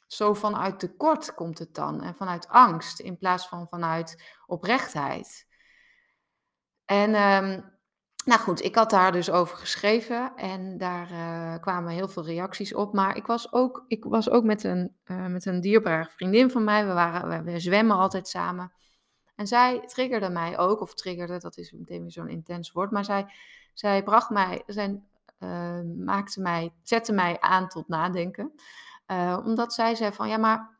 Zo 0.08 0.34
vanuit 0.34 0.80
tekort 0.80 1.34
komt 1.34 1.60
het 1.60 1.74
dan 1.74 2.02
en 2.02 2.15
vanuit 2.15 2.47
angst 2.47 3.00
in 3.00 3.17
plaats 3.17 3.47
van 3.47 3.67
vanuit 3.67 4.36
oprechtheid. 4.45 5.47
En 6.91 7.15
um, 7.15 7.63
nou 8.25 8.39
goed, 8.39 8.63
ik 8.63 8.75
had 8.75 8.89
daar 8.89 9.12
dus 9.12 9.32
over 9.32 9.58
geschreven 9.58 10.36
en 10.36 10.77
daar 10.77 11.12
uh, 11.12 11.60
kwamen 11.60 11.91
heel 11.91 12.08
veel 12.08 12.25
reacties 12.25 12.73
op. 12.73 12.93
Maar 12.93 13.15
ik 13.15 13.25
was 13.25 13.54
ook, 13.54 13.84
ik 13.88 14.04
was 14.04 14.30
ook 14.30 14.43
met, 14.43 14.63
een, 14.63 14.95
met 15.27 15.45
een 15.45 15.62
dierbare 15.62 16.10
vriendin 16.10 16.49
van 16.49 16.63
mij. 16.63 16.88
We, 16.88 16.93
waren, 16.93 17.30
we, 17.30 17.51
we 17.51 17.60
zwemmen 17.60 17.97
altijd 17.97 18.27
samen. 18.27 18.73
En 19.36 19.47
zij 19.47 19.80
triggerde 19.86 20.30
mij 20.30 20.58
ook, 20.58 20.82
of 20.82 20.93
triggerde, 20.93 21.38
dat 21.38 21.58
is 21.58 21.71
meteen 21.71 22.01
weer 22.01 22.12
zo'n 22.12 22.30
intens 22.30 22.71
woord, 22.71 22.91
maar 22.91 23.06
zij, 23.06 23.25
zij 23.73 24.04
bracht 24.04 24.30
mij, 24.30 24.63
zij, 24.65 25.01
uh, 25.39 25.80
maakte 26.06 26.41
mij, 26.41 26.73
zette 26.84 27.13
mij 27.13 27.39
aan 27.39 27.67
tot 27.67 27.88
nadenken. 27.88 28.54
Uh, 29.08 29.39
omdat 29.45 29.73
zij 29.73 29.95
zei 29.95 30.12
van, 30.12 30.30
ja, 30.30 30.38
maar, 30.38 30.80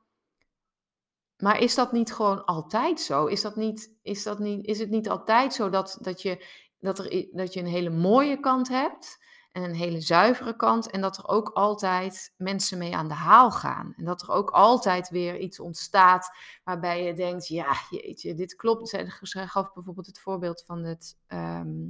maar 1.42 1.60
is 1.60 1.76
dat 1.76 1.92
niet 1.92 2.14
gewoon 2.14 2.46
altijd 2.46 3.02
zo? 3.02 3.26
Is, 3.26 3.42
dat 3.42 3.56
niet, 3.56 3.98
is, 4.02 4.24
dat 4.24 4.40
niet, 4.40 4.66
is 4.66 4.80
het 4.80 4.90
niet 4.90 5.10
altijd 5.10 5.54
zo 5.54 5.70
dat, 5.70 5.98
dat, 6.02 6.22
je, 6.22 6.46
dat, 6.80 7.00
er, 7.00 7.28
dat 7.32 7.54
je 7.54 7.60
een 7.60 7.66
hele 7.66 7.90
mooie 7.90 8.40
kant 8.40 8.68
hebt 8.68 9.20
en 9.52 9.64
een 9.64 9.76
hele 9.76 10.02
zuivere 10.02 10.56
kant. 10.56 10.90
En 10.90 11.02
dat 11.02 11.18
er 11.18 11.28
ook 11.28 11.50
altijd 11.50 12.34
mensen 12.38 12.78
mee 12.78 12.96
aan 12.96 13.08
de 13.08 13.14
haal 13.14 13.52
gaan. 13.52 13.94
En 13.98 14.06
dat 14.06 14.22
er 14.22 14.30
ook 14.30 14.50
altijd 14.50 15.10
weer 15.10 15.40
iets 15.40 15.60
ontstaat 15.60 16.32
waarbij 16.64 17.04
je 17.04 17.14
denkt, 17.14 17.48
ja, 17.48 17.76
jeetje, 17.90 18.34
dit 18.34 18.56
klopt. 18.56 18.90
Zij 18.90 19.08
gaf 19.48 19.74
bijvoorbeeld 19.74 20.08
het 20.08 20.20
voorbeeld 20.20 20.64
van 20.66 20.84
het 20.84 21.18
ehm, 21.28 21.90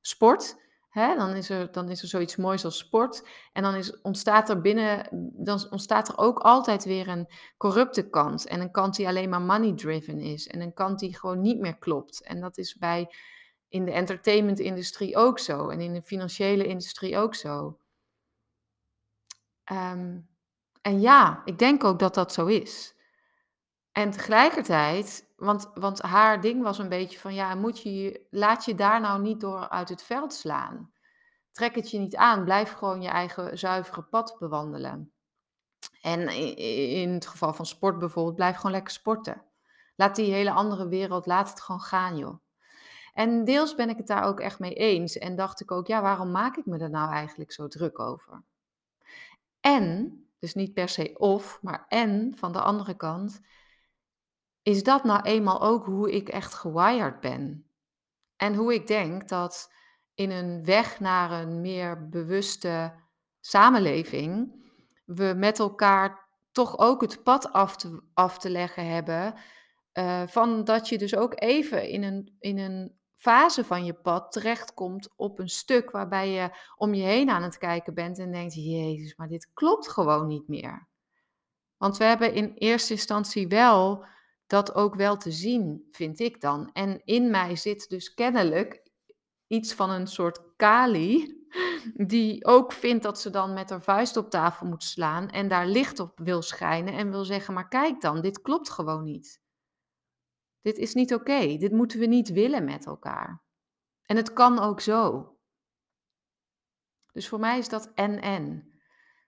sport. 0.00 0.56
Hè, 0.96 1.16
dan, 1.16 1.34
is 1.34 1.50
er, 1.50 1.72
dan 1.72 1.88
is 1.88 2.02
er 2.02 2.08
zoiets 2.08 2.36
moois 2.36 2.64
als 2.64 2.78
sport. 2.78 3.28
En 3.52 3.62
dan 3.62 3.74
is, 3.74 4.00
ontstaat 4.00 4.48
er 4.48 4.60
binnen, 4.60 5.08
dan 5.44 5.66
ontstaat 5.70 6.08
er 6.08 6.18
ook 6.18 6.38
altijd 6.38 6.84
weer 6.84 7.08
een 7.08 7.28
corrupte 7.56 8.10
kant. 8.10 8.46
En 8.46 8.60
een 8.60 8.70
kant 8.70 8.96
die 8.96 9.06
alleen 9.06 9.28
maar 9.28 9.40
money-driven 9.40 10.20
is. 10.20 10.46
En 10.46 10.60
een 10.60 10.74
kant 10.74 10.98
die 10.98 11.18
gewoon 11.18 11.40
niet 11.40 11.58
meer 11.58 11.78
klopt. 11.78 12.22
En 12.22 12.40
dat 12.40 12.58
is 12.58 12.76
bij 12.76 13.14
in 13.68 13.84
de 13.84 13.92
entertainment-industrie 13.92 15.16
ook 15.16 15.38
zo. 15.38 15.68
En 15.68 15.80
in 15.80 15.92
de 15.92 16.02
financiële 16.02 16.66
industrie 16.66 17.18
ook 17.18 17.34
zo. 17.34 17.78
Ehm, 19.64 20.18
en 20.82 21.00
ja, 21.00 21.42
ik 21.44 21.58
denk 21.58 21.84
ook 21.84 21.98
dat 21.98 22.14
dat 22.14 22.32
zo 22.32 22.46
is. 22.46 22.95
En 23.96 24.10
tegelijkertijd, 24.10 25.32
want, 25.36 25.70
want 25.74 26.02
haar 26.02 26.40
ding 26.40 26.62
was 26.62 26.78
een 26.78 26.88
beetje 26.88 27.18
van, 27.18 27.34
ja, 27.34 27.54
moet 27.54 27.82
je, 27.82 28.26
laat 28.30 28.64
je 28.64 28.74
daar 28.74 29.00
nou 29.00 29.22
niet 29.22 29.40
door 29.40 29.68
uit 29.68 29.88
het 29.88 30.02
veld 30.02 30.32
slaan. 30.32 30.92
Trek 31.52 31.74
het 31.74 31.90
je 31.90 31.98
niet 31.98 32.16
aan, 32.16 32.44
blijf 32.44 32.72
gewoon 32.72 33.02
je 33.02 33.08
eigen 33.08 33.58
zuivere 33.58 34.02
pad 34.02 34.36
bewandelen. 34.38 35.12
En 36.00 36.28
in 36.98 37.10
het 37.10 37.26
geval 37.26 37.54
van 37.54 37.66
sport 37.66 37.98
bijvoorbeeld, 37.98 38.36
blijf 38.36 38.56
gewoon 38.56 38.72
lekker 38.72 38.92
sporten. 38.92 39.42
Laat 39.94 40.16
die 40.16 40.32
hele 40.32 40.52
andere 40.52 40.88
wereld, 40.88 41.26
laat 41.26 41.48
het 41.48 41.60
gewoon 41.60 41.80
gaan, 41.80 42.16
joh. 42.16 42.38
En 43.12 43.44
deels 43.44 43.74
ben 43.74 43.88
ik 43.88 43.96
het 43.96 44.06
daar 44.06 44.24
ook 44.24 44.40
echt 44.40 44.58
mee 44.58 44.74
eens. 44.74 45.18
En 45.18 45.36
dacht 45.36 45.60
ik 45.60 45.70
ook, 45.70 45.86
ja, 45.86 46.02
waarom 46.02 46.30
maak 46.30 46.56
ik 46.56 46.66
me 46.66 46.78
er 46.78 46.90
nou 46.90 47.12
eigenlijk 47.12 47.52
zo 47.52 47.68
druk 47.68 47.98
over? 47.98 48.42
En, 49.60 50.14
dus 50.38 50.54
niet 50.54 50.74
per 50.74 50.88
se 50.88 51.14
of, 51.18 51.58
maar 51.62 51.84
en 51.88 52.34
van 52.36 52.52
de 52.52 52.60
andere 52.60 52.94
kant, 52.94 53.40
is 54.66 54.82
dat 54.82 55.04
nou 55.04 55.22
eenmaal 55.22 55.62
ook 55.62 55.84
hoe 55.84 56.12
ik 56.12 56.28
echt 56.28 56.54
gewired 56.54 57.20
ben. 57.20 57.70
En 58.36 58.54
hoe 58.54 58.74
ik 58.74 58.86
denk 58.86 59.28
dat 59.28 59.72
in 60.14 60.30
een 60.30 60.64
weg 60.64 61.00
naar 61.00 61.30
een 61.30 61.60
meer 61.60 62.08
bewuste 62.08 62.92
samenleving 63.40 64.54
we 65.04 65.34
met 65.36 65.58
elkaar 65.58 66.28
toch 66.52 66.78
ook 66.78 67.00
het 67.00 67.22
pad 67.22 67.52
af 67.52 67.76
te, 67.76 68.02
af 68.14 68.38
te 68.38 68.50
leggen 68.50 68.86
hebben. 68.86 69.34
Uh, 69.92 70.22
van 70.26 70.64
dat 70.64 70.88
je 70.88 70.98
dus 70.98 71.16
ook 71.16 71.40
even 71.40 71.88
in 71.88 72.02
een, 72.02 72.36
in 72.38 72.58
een 72.58 72.98
fase 73.14 73.64
van 73.64 73.84
je 73.84 73.94
pad 73.94 74.32
terechtkomt 74.32 75.16
op 75.16 75.38
een 75.38 75.48
stuk 75.48 75.90
waarbij 75.90 76.30
je 76.30 76.50
om 76.76 76.94
je 76.94 77.04
heen 77.04 77.30
aan 77.30 77.42
het 77.42 77.58
kijken 77.58 77.94
bent 77.94 78.18
en 78.18 78.32
denkt: 78.32 78.54
Jezus, 78.54 79.16
maar 79.16 79.28
dit 79.28 79.50
klopt 79.52 79.88
gewoon 79.88 80.26
niet 80.26 80.48
meer. 80.48 80.88
Want 81.76 81.96
we 81.96 82.04
hebben 82.04 82.34
in 82.34 82.54
eerste 82.54 82.92
instantie 82.92 83.48
wel 83.48 84.04
dat 84.46 84.74
ook 84.74 84.94
wel 84.94 85.16
te 85.16 85.30
zien, 85.30 85.88
vind 85.90 86.20
ik 86.20 86.40
dan. 86.40 86.70
En 86.72 87.04
in 87.04 87.30
mij 87.30 87.56
zit 87.56 87.88
dus 87.88 88.14
kennelijk 88.14 88.82
iets 89.46 89.74
van 89.74 89.90
een 89.90 90.06
soort 90.06 90.40
Kali, 90.56 91.46
die 91.94 92.44
ook 92.44 92.72
vindt 92.72 93.02
dat 93.02 93.20
ze 93.20 93.30
dan 93.30 93.52
met 93.52 93.70
haar 93.70 93.82
vuist 93.82 94.16
op 94.16 94.30
tafel 94.30 94.66
moet 94.66 94.84
slaan 94.84 95.28
en 95.28 95.48
daar 95.48 95.66
licht 95.66 96.00
op 96.00 96.18
wil 96.18 96.42
schijnen 96.42 96.94
en 96.94 97.10
wil 97.10 97.24
zeggen: 97.24 97.54
Maar 97.54 97.68
kijk 97.68 98.00
dan, 98.00 98.20
dit 98.20 98.40
klopt 98.40 98.70
gewoon 98.70 99.04
niet. 99.04 99.40
Dit 100.60 100.76
is 100.76 100.94
niet 100.94 101.14
oké. 101.14 101.56
Dit 101.56 101.72
moeten 101.72 101.98
we 101.98 102.06
niet 102.06 102.28
willen 102.28 102.64
met 102.64 102.86
elkaar. 102.86 103.42
En 104.02 104.16
het 104.16 104.32
kan 104.32 104.58
ook 104.58 104.80
zo. 104.80 105.30
Dus 107.12 107.28
voor 107.28 107.38
mij 107.38 107.58
is 107.58 107.68
dat 107.68 107.92
en-en. 107.94 108.75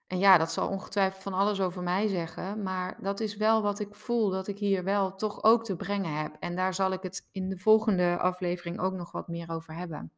En 0.09 0.19
ja, 0.19 0.37
dat 0.37 0.51
zal 0.51 0.67
ongetwijfeld 0.67 1.23
van 1.23 1.33
alles 1.33 1.61
over 1.61 1.83
mij 1.83 2.07
zeggen, 2.07 2.63
maar 2.63 2.97
dat 3.01 3.19
is 3.19 3.35
wel 3.35 3.61
wat 3.61 3.79
ik 3.79 3.95
voel 3.95 4.29
dat 4.29 4.47
ik 4.47 4.57
hier 4.57 4.83
wel 4.83 5.15
toch 5.15 5.43
ook 5.43 5.63
te 5.63 5.75
brengen 5.75 6.13
heb. 6.13 6.35
En 6.39 6.55
daar 6.55 6.73
zal 6.73 6.91
ik 6.91 7.01
het 7.01 7.27
in 7.31 7.49
de 7.49 7.57
volgende 7.57 8.17
aflevering 8.17 8.79
ook 8.79 8.93
nog 8.93 9.11
wat 9.11 9.27
meer 9.27 9.49
over 9.49 9.75
hebben. 9.75 10.11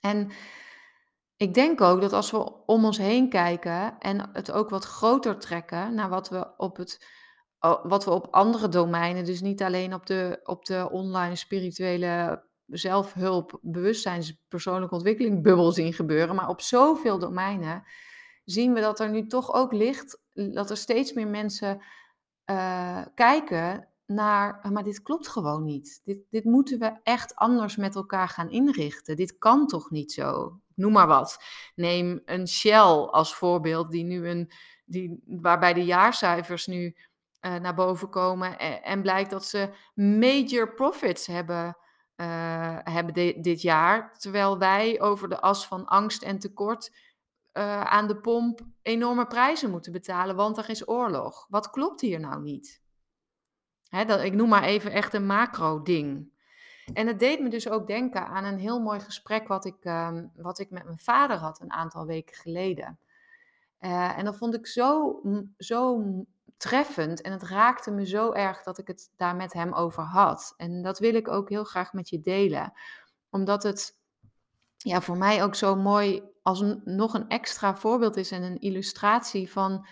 En 0.00 0.30
ik 1.36 1.54
denk 1.54 1.80
ook 1.80 2.00
dat 2.00 2.12
als 2.12 2.30
we 2.30 2.66
om 2.66 2.84
ons 2.84 2.98
heen 2.98 3.28
kijken 3.28 3.98
en 3.98 4.30
het 4.32 4.52
ook 4.52 4.70
wat 4.70 4.84
groter 4.84 5.38
trekken 5.38 5.94
naar 5.94 6.08
wat 6.08 6.28
we 6.28 6.56
op 6.56 6.76
het 6.76 7.06
wat 7.82 8.04
we 8.04 8.10
op 8.10 8.26
andere 8.30 8.68
domeinen, 8.68 9.24
dus 9.24 9.40
niet 9.40 9.62
alleen 9.62 9.94
op 9.94 10.06
de, 10.06 10.40
op 10.42 10.64
de 10.64 10.88
online 10.90 11.36
spirituele 11.36 12.44
zelfhulp, 12.66 13.58
bewustzijns, 13.62 14.42
persoonlijke 14.48 14.94
ontwikkeling 14.94 15.42
bubbel 15.42 15.72
zien 15.72 15.92
gebeuren, 15.92 16.34
maar 16.34 16.48
op 16.48 16.60
zoveel 16.60 17.18
domeinen 17.18 17.84
zien 18.44 18.72
we 18.72 18.80
dat 18.80 19.00
er 19.00 19.10
nu 19.10 19.26
toch 19.26 19.52
ook 19.52 19.72
ligt, 19.72 20.18
dat 20.32 20.70
er 20.70 20.76
steeds 20.76 21.12
meer 21.12 21.28
mensen 21.28 21.82
uh, 22.46 23.02
kijken 23.14 23.88
naar, 24.06 24.60
ah, 24.62 24.70
maar 24.70 24.82
dit 24.82 25.02
klopt 25.02 25.28
gewoon 25.28 25.64
niet. 25.64 26.00
Dit, 26.04 26.18
dit 26.30 26.44
moeten 26.44 26.78
we 26.78 27.00
echt 27.02 27.34
anders 27.34 27.76
met 27.76 27.94
elkaar 27.94 28.28
gaan 28.28 28.50
inrichten. 28.50 29.16
Dit 29.16 29.38
kan 29.38 29.66
toch 29.66 29.90
niet 29.90 30.12
zo? 30.12 30.60
Noem 30.74 30.92
maar 30.92 31.06
wat. 31.06 31.42
Neem 31.74 32.22
een 32.24 32.48
Shell 32.48 33.06
als 33.10 33.34
voorbeeld, 33.34 33.90
die 33.90 34.04
nu 34.04 34.28
een, 34.28 34.52
die, 34.84 35.22
waarbij 35.26 35.74
de 35.74 35.84
jaarcijfers 35.84 36.66
nu 36.66 36.96
uh, 37.40 37.54
naar 37.56 37.74
boven 37.74 38.08
komen. 38.08 38.58
En, 38.58 38.82
en, 38.82 39.02
blijkt 39.02 39.30
dat 39.30 39.44
ze 39.44 39.70
major 39.94 40.74
profits 40.74 41.26
hebben, 41.26 41.76
hebben 42.84 43.42
dit 43.42 43.62
jaar. 43.62 44.16
Terwijl 44.18 44.58
wij 44.58 45.00
over 45.00 45.28
de 45.28 45.40
as 45.40 45.66
van 45.66 45.86
angst 45.86 46.22
en 46.22 46.38
tekort 46.38 46.90
uh, 47.52 47.80
aan 47.80 48.06
de 48.06 48.16
pomp 48.16 48.60
enorme 48.82 49.26
prijzen 49.26 49.70
moeten 49.70 49.92
betalen, 49.92 50.36
want 50.36 50.58
er 50.58 50.70
is 50.70 50.88
oorlog. 50.88 51.46
Wat 51.48 51.70
klopt 51.70 52.00
hier 52.00 52.20
nou 52.20 52.42
niet? 52.42 52.82
Hè, 53.88 54.04
dat, 54.04 54.20
ik 54.20 54.32
noem 54.32 54.48
maar 54.48 54.62
even 54.62 54.92
echt 54.92 55.14
een 55.14 55.26
macro-ding. 55.26 56.30
En 56.94 57.06
het 57.06 57.18
deed 57.18 57.40
me 57.40 57.48
dus 57.48 57.68
ook 57.68 57.86
denken 57.86 58.26
aan 58.26 58.44
een 58.44 58.58
heel 58.58 58.80
mooi 58.80 59.00
gesprek 59.00 59.48
wat 59.48 59.64
ik, 59.64 59.84
um, 59.84 60.32
wat 60.36 60.58
ik 60.58 60.70
met 60.70 60.84
mijn 60.84 60.98
vader 60.98 61.36
had 61.36 61.60
een 61.60 61.72
aantal 61.72 62.06
weken 62.06 62.36
geleden. 62.36 62.98
Uh, 63.80 64.18
en 64.18 64.24
dat 64.24 64.36
vond 64.36 64.54
ik 64.54 64.66
zo, 64.66 65.20
zo 65.58 66.02
treffend 66.56 67.20
en 67.20 67.32
het 67.32 67.42
raakte 67.42 67.90
me 67.90 68.06
zo 68.06 68.32
erg 68.32 68.62
dat 68.62 68.78
ik 68.78 68.86
het 68.86 69.12
daar 69.16 69.36
met 69.36 69.52
hem 69.52 69.72
over 69.72 70.02
had. 70.02 70.54
En 70.56 70.82
dat 70.82 70.98
wil 70.98 71.14
ik 71.14 71.28
ook 71.28 71.48
heel 71.48 71.64
graag 71.64 71.92
met 71.92 72.08
je 72.08 72.20
delen, 72.20 72.72
omdat 73.30 73.62
het 73.62 73.98
ja, 74.76 75.00
voor 75.00 75.16
mij 75.16 75.42
ook 75.42 75.54
zo 75.54 75.76
mooi 75.76 76.22
als 76.42 76.64
nog 76.84 77.14
een 77.14 77.28
extra 77.28 77.76
voorbeeld 77.76 78.16
is 78.16 78.30
en 78.30 78.42
een 78.42 78.60
illustratie 78.60 79.50
van 79.52 79.86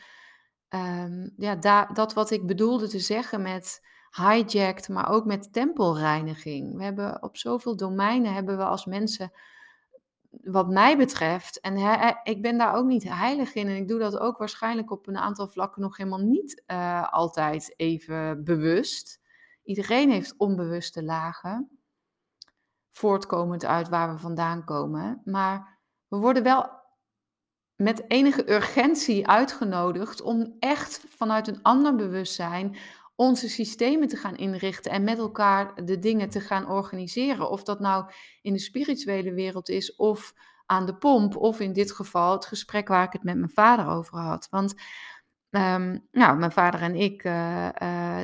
um, 0.69 1.33
ja, 1.37 1.57
da, 1.57 1.85
dat 1.87 2.15
wat 2.15 2.31
ik 2.31 2.47
bedoelde 2.47 2.89
te 2.89 2.99
zeggen 2.99 3.43
met 3.43 3.87
hijacked, 4.11 4.89
maar 4.89 5.09
ook 5.09 5.25
met 5.25 5.53
tempelreiniging. 5.53 6.77
We 6.77 6.83
hebben 6.83 7.23
op 7.23 7.37
zoveel 7.37 7.77
domeinen 7.77 8.35
hebben 8.35 8.57
we 8.57 8.65
als 8.65 8.85
mensen 8.85 9.33
wat 10.31 10.69
mij 10.69 10.97
betreft, 10.97 11.61
en 11.61 11.77
ik 12.23 12.43
ben 12.43 12.59
daar 12.59 12.75
ook 12.75 12.87
niet 12.87 13.09
heilig 13.09 13.55
in 13.55 13.69
en 13.69 13.77
ik 13.77 13.89
doe 13.89 13.99
dat 13.99 14.19
ook 14.19 14.39
waarschijnlijk 14.39 14.91
op 14.91 15.07
een 15.07 15.19
aantal 15.19 15.49
vlakken 15.49 15.83
nog 15.83 15.97
helemaal 15.97 16.19
niet 16.19 16.63
uh, 16.67 17.13
altijd 17.13 17.75
even 17.77 18.45
bewust. 18.45 19.21
Iedereen 19.63 20.11
heeft 20.11 20.35
onbewuste 20.37 21.05
lagen, 21.05 21.81
voortkomend 22.91 23.65
uit 23.65 23.89
waar 23.89 24.13
we 24.13 24.19
vandaan 24.19 24.65
komen. 24.65 25.21
Maar 25.25 25.80
we 26.11 26.17
worden 26.17 26.43
wel 26.43 26.79
met 27.77 28.05
enige 28.09 28.53
urgentie 28.53 29.29
uitgenodigd 29.29 30.23
om 30.23 30.57
echt 30.59 31.05
vanuit 31.09 31.49
een 31.49 31.63
ander 31.63 31.95
bewustzijn 31.95 32.77
onze 33.17 33.49
systemen 33.49 34.09
te 34.09 34.17
gaan 34.17 34.37
inrichten 34.37 34.93
en 34.93 35.05
met 35.05 35.19
elkaar 35.19 35.85
de 35.85 35.99
dingen 35.99 36.29
te 36.29 36.41
gaan 36.41 36.69
organiseren. 36.69 37.51
Of 37.51 37.63
dat 37.63 37.81
nou 37.81 38.11
in 38.43 38.53
de 38.53 38.59
spirituele 38.59 39.33
wereld 39.33 39.69
is 39.69 39.97
of 39.97 40.35
aan 40.67 40.87
de 40.87 40.97
pomp, 40.97 41.37
of 41.37 41.61
in 41.61 41.73
dit 41.73 41.93
geval 41.93 42.33
het 42.33 42.47
gesprek 42.47 42.89
waar 42.89 43.05
ik 43.05 43.13
het 43.13 43.23
met 43.23 43.37
mijn 43.37 43.51
vader 43.51 43.87
over 43.87 44.19
had. 44.19 44.47
Want 44.51 44.75
um, 45.51 46.07
nou, 46.13 46.39
mijn 46.39 46.53
vader 46.53 46.81
en 46.83 46.95
ik, 46.95 47.25
uh, 47.25 47.69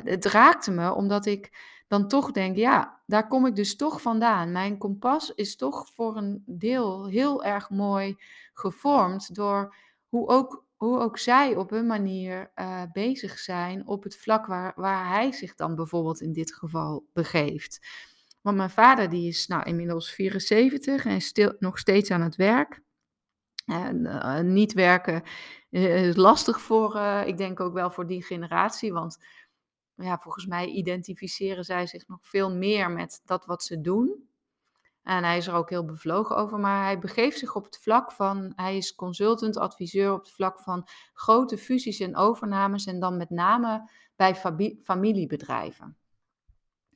het 0.03 0.25
raakte 0.25 0.71
me 0.71 0.93
omdat 0.93 1.25
ik 1.25 1.75
dan 1.87 2.07
toch 2.07 2.31
denk, 2.31 2.55
ja, 2.55 3.01
daar 3.05 3.27
kom 3.27 3.45
ik 3.45 3.55
dus 3.55 3.75
toch 3.75 4.01
vandaan. 4.01 4.51
Mijn 4.51 4.77
kompas 4.77 5.33
is 5.35 5.55
toch 5.55 5.87
voor 5.93 6.17
een 6.17 6.43
deel 6.45 7.07
heel 7.07 7.43
erg 7.43 7.69
mooi 7.69 8.15
gevormd 8.53 9.35
door 9.35 9.75
hoe 10.09 10.27
ook 10.27 10.65
hoe 10.77 10.99
ook 10.99 11.17
zij 11.17 11.55
op 11.55 11.69
hun 11.69 11.85
manier 11.85 12.51
uh, 12.55 12.81
bezig 12.91 13.39
zijn 13.39 13.87
op 13.87 14.03
het 14.03 14.17
vlak 14.17 14.45
waar, 14.45 14.73
waar 14.75 15.07
hij 15.07 15.31
zich 15.31 15.55
dan 15.55 15.75
bijvoorbeeld 15.75 16.21
in 16.21 16.33
dit 16.33 16.53
geval 16.53 17.05
begeeft. 17.13 17.87
Want 18.41 18.57
mijn 18.57 18.69
vader 18.69 19.09
die 19.09 19.27
is 19.27 19.47
nou 19.47 19.63
inmiddels 19.63 20.11
74 20.11 21.05
en 21.05 21.15
is 21.15 21.25
stil, 21.25 21.55
nog 21.59 21.79
steeds 21.79 22.11
aan 22.11 22.21
het 22.21 22.35
werk. 22.35 22.81
En, 23.67 24.05
uh, 24.05 24.39
niet 24.39 24.73
werken 24.73 25.23
is 25.69 26.15
lastig 26.15 26.61
voor, 26.61 26.97
ik 27.25 27.37
denk 27.37 27.59
ook 27.59 27.73
wel 27.73 27.91
voor 27.91 28.07
die 28.07 28.23
generatie, 28.23 28.93
want 28.93 29.25
ja, 29.95 30.17
volgens 30.17 30.45
mij 30.45 30.65
identificeren 30.65 31.63
zij 31.63 31.87
zich 31.87 32.07
nog 32.07 32.19
veel 32.21 32.55
meer 32.55 32.91
met 32.91 33.21
dat 33.25 33.45
wat 33.45 33.63
ze 33.63 33.81
doen. 33.81 34.29
En 35.03 35.23
hij 35.23 35.37
is 35.37 35.47
er 35.47 35.53
ook 35.53 35.69
heel 35.69 35.85
bevlogen 35.85 36.35
over, 36.35 36.59
maar 36.59 36.83
hij 36.83 36.99
begeeft 36.99 37.39
zich 37.39 37.55
op 37.55 37.63
het 37.65 37.79
vlak 37.79 38.11
van, 38.11 38.53
hij 38.55 38.77
is 38.77 38.95
consultant, 38.95 39.57
adviseur 39.57 40.13
op 40.13 40.19
het 40.19 40.31
vlak 40.31 40.59
van 40.59 40.87
grote 41.13 41.57
fusies 41.57 41.99
en 41.99 42.15
overnames 42.15 42.85
en 42.85 42.99
dan 42.99 43.17
met 43.17 43.29
name 43.29 43.89
bij 44.15 44.35
familiebedrijven. 44.83 45.97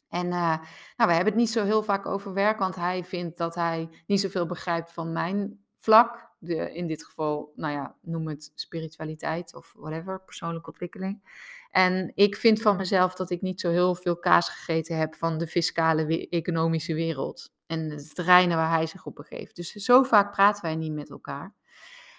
En 0.07 0.27
nou, 0.27 0.59
we 0.95 1.03
hebben 1.13 1.25
het 1.25 1.35
niet 1.35 1.49
zo 1.49 1.63
heel 1.63 1.83
vaak 1.83 2.05
over 2.05 2.33
werk, 2.33 2.59
want 2.59 2.75
hij 2.75 3.03
vindt 3.05 3.37
dat 3.37 3.55
hij 3.55 3.89
niet 4.07 4.19
zoveel 4.19 4.45
begrijpt 4.45 4.93
van 4.93 5.11
mijn 5.11 5.65
vlak. 5.77 6.30
De, 6.43 6.73
in 6.73 6.87
dit 6.87 7.05
geval, 7.05 7.51
nou 7.55 7.73
ja, 7.73 7.95
noem 8.01 8.27
het 8.27 8.51
spiritualiteit 8.55 9.55
of 9.55 9.73
whatever, 9.77 10.21
persoonlijke 10.21 10.69
ontwikkeling. 10.69 11.21
En 11.69 12.11
ik 12.15 12.35
vind 12.35 12.61
van 12.61 12.77
mezelf 12.77 13.13
dat 13.13 13.29
ik 13.29 13.41
niet 13.41 13.59
zo 13.59 13.69
heel 13.69 13.95
veel 13.95 14.17
kaas 14.17 14.49
gegeten 14.49 14.97
heb 14.97 15.15
van 15.15 15.37
de 15.37 15.47
fiscale 15.47 16.29
economische 16.29 16.93
wereld. 16.93 17.53
En 17.65 17.89
de 17.89 18.07
terreinen 18.07 18.57
waar 18.57 18.71
hij 18.71 18.85
zich 18.85 19.05
op 19.05 19.15
begeeft. 19.15 19.55
Dus 19.55 19.71
zo 19.71 20.03
vaak 20.03 20.31
praten 20.31 20.61
wij 20.61 20.75
niet 20.75 20.93
met 20.93 21.09
elkaar. 21.09 21.55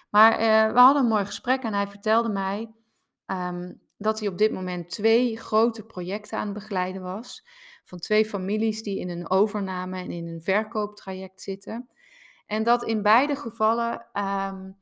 Maar 0.09 0.31
uh, 0.31 0.73
we 0.73 0.79
hadden 0.79 1.03
een 1.03 1.09
mooi 1.09 1.25
gesprek 1.25 1.63
en 1.63 1.73
hij 1.73 1.87
vertelde 1.87 2.29
mij 2.29 2.71
um, 3.25 3.81
dat 3.97 4.19
hij 4.19 4.27
op 4.27 4.37
dit 4.37 4.51
moment 4.51 4.89
twee 4.89 5.37
grote 5.37 5.83
projecten 5.83 6.37
aan 6.37 6.45
het 6.45 6.53
begeleiden 6.53 7.01
was. 7.01 7.47
Van 7.83 7.99
twee 7.99 8.25
families 8.25 8.83
die 8.83 8.99
in 8.99 9.09
een 9.09 9.29
overname 9.29 9.97
en 9.97 10.11
in 10.11 10.27
een 10.27 10.41
verkooptraject 10.41 11.41
zitten. 11.41 11.89
En 12.45 12.63
dat 12.63 12.83
in 12.83 13.01
beide 13.01 13.35
gevallen, 13.35 14.05
um, 14.13 14.77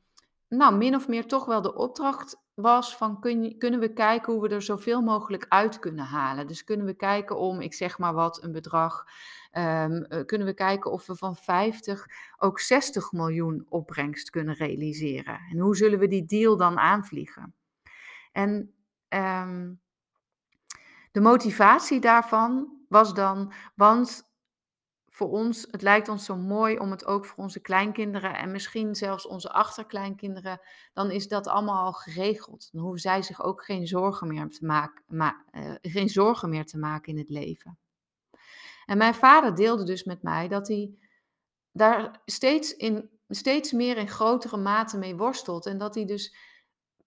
nou, 0.48 0.76
min 0.76 0.94
of 0.94 1.08
meer 1.08 1.26
toch 1.26 1.44
wel 1.44 1.62
de 1.62 1.74
opdracht 1.74 2.40
was 2.54 2.96
van 2.96 3.20
kun, 3.20 3.58
kunnen 3.58 3.80
we 3.80 3.92
kijken 3.92 4.32
hoe 4.32 4.42
we 4.42 4.48
er 4.48 4.62
zoveel 4.62 5.02
mogelijk 5.02 5.46
uit 5.48 5.78
kunnen 5.78 6.04
halen. 6.04 6.46
Dus 6.46 6.64
kunnen 6.64 6.86
we 6.86 6.94
kijken 6.94 7.38
om, 7.38 7.60
ik 7.60 7.74
zeg 7.74 7.98
maar 7.98 8.14
wat, 8.14 8.42
een 8.42 8.52
bedrag, 8.52 9.04
um, 9.52 10.06
uh, 10.08 10.24
kunnen 10.24 10.46
we 10.46 10.54
kijken 10.54 10.90
of 10.90 11.06
we 11.06 11.16
van 11.16 11.36
50 11.36 12.06
ook 12.38 12.60
60 12.60 13.12
miljoen 13.12 13.66
opbrengst 13.68 14.30
kunnen 14.30 14.54
realiseren. 14.54 15.40
En 15.50 15.58
hoe 15.58 15.76
zullen 15.76 15.98
we 15.98 16.08
die 16.08 16.24
deal 16.24 16.56
dan 16.56 16.78
aanvliegen? 16.78 17.54
En 18.32 18.74
um, 19.08 19.80
de 21.12 21.20
motivatie 21.20 22.00
daarvan 22.00 22.68
was 22.88 23.14
dan, 23.14 23.52
want 23.74 24.31
voor 25.22 25.30
ons, 25.30 25.66
het 25.70 25.82
lijkt 25.82 26.08
ons 26.08 26.24
zo 26.24 26.36
mooi 26.36 26.78
om 26.78 26.90
het 26.90 27.06
ook 27.06 27.24
voor 27.26 27.44
onze 27.44 27.60
kleinkinderen 27.60 28.34
en 28.34 28.50
misschien 28.50 28.94
zelfs 28.94 29.26
onze 29.26 29.50
achterkleinkinderen, 29.50 30.60
dan 30.92 31.10
is 31.10 31.28
dat 31.28 31.46
allemaal 31.46 31.84
al 31.84 31.92
geregeld. 31.92 32.68
Dan 32.72 32.82
hoeven 32.82 33.00
zij 33.00 33.22
zich 33.22 33.42
ook 33.42 33.64
geen 33.64 33.86
zorgen 33.86 34.28
meer 34.28 34.48
te 34.48 34.64
maken, 34.64 35.04
ma 35.06 35.44
uh, 35.52 35.74
geen 35.82 36.08
zorgen 36.08 36.48
meer 36.48 36.66
te 36.66 36.78
maken 36.78 37.12
in 37.12 37.18
het 37.18 37.28
leven. 37.28 37.78
En 38.86 38.98
mijn 38.98 39.14
vader 39.14 39.54
deelde 39.54 39.84
dus 39.84 40.04
met 40.04 40.22
mij 40.22 40.48
dat 40.48 40.68
hij 40.68 40.94
daar 41.72 42.20
steeds, 42.24 42.76
in, 42.76 43.10
steeds 43.28 43.72
meer 43.72 43.96
in 43.96 44.08
grotere 44.08 44.56
mate 44.56 44.98
mee 44.98 45.16
worstelt 45.16 45.66
en 45.66 45.78
dat 45.78 45.94
hij 45.94 46.04
dus 46.04 46.36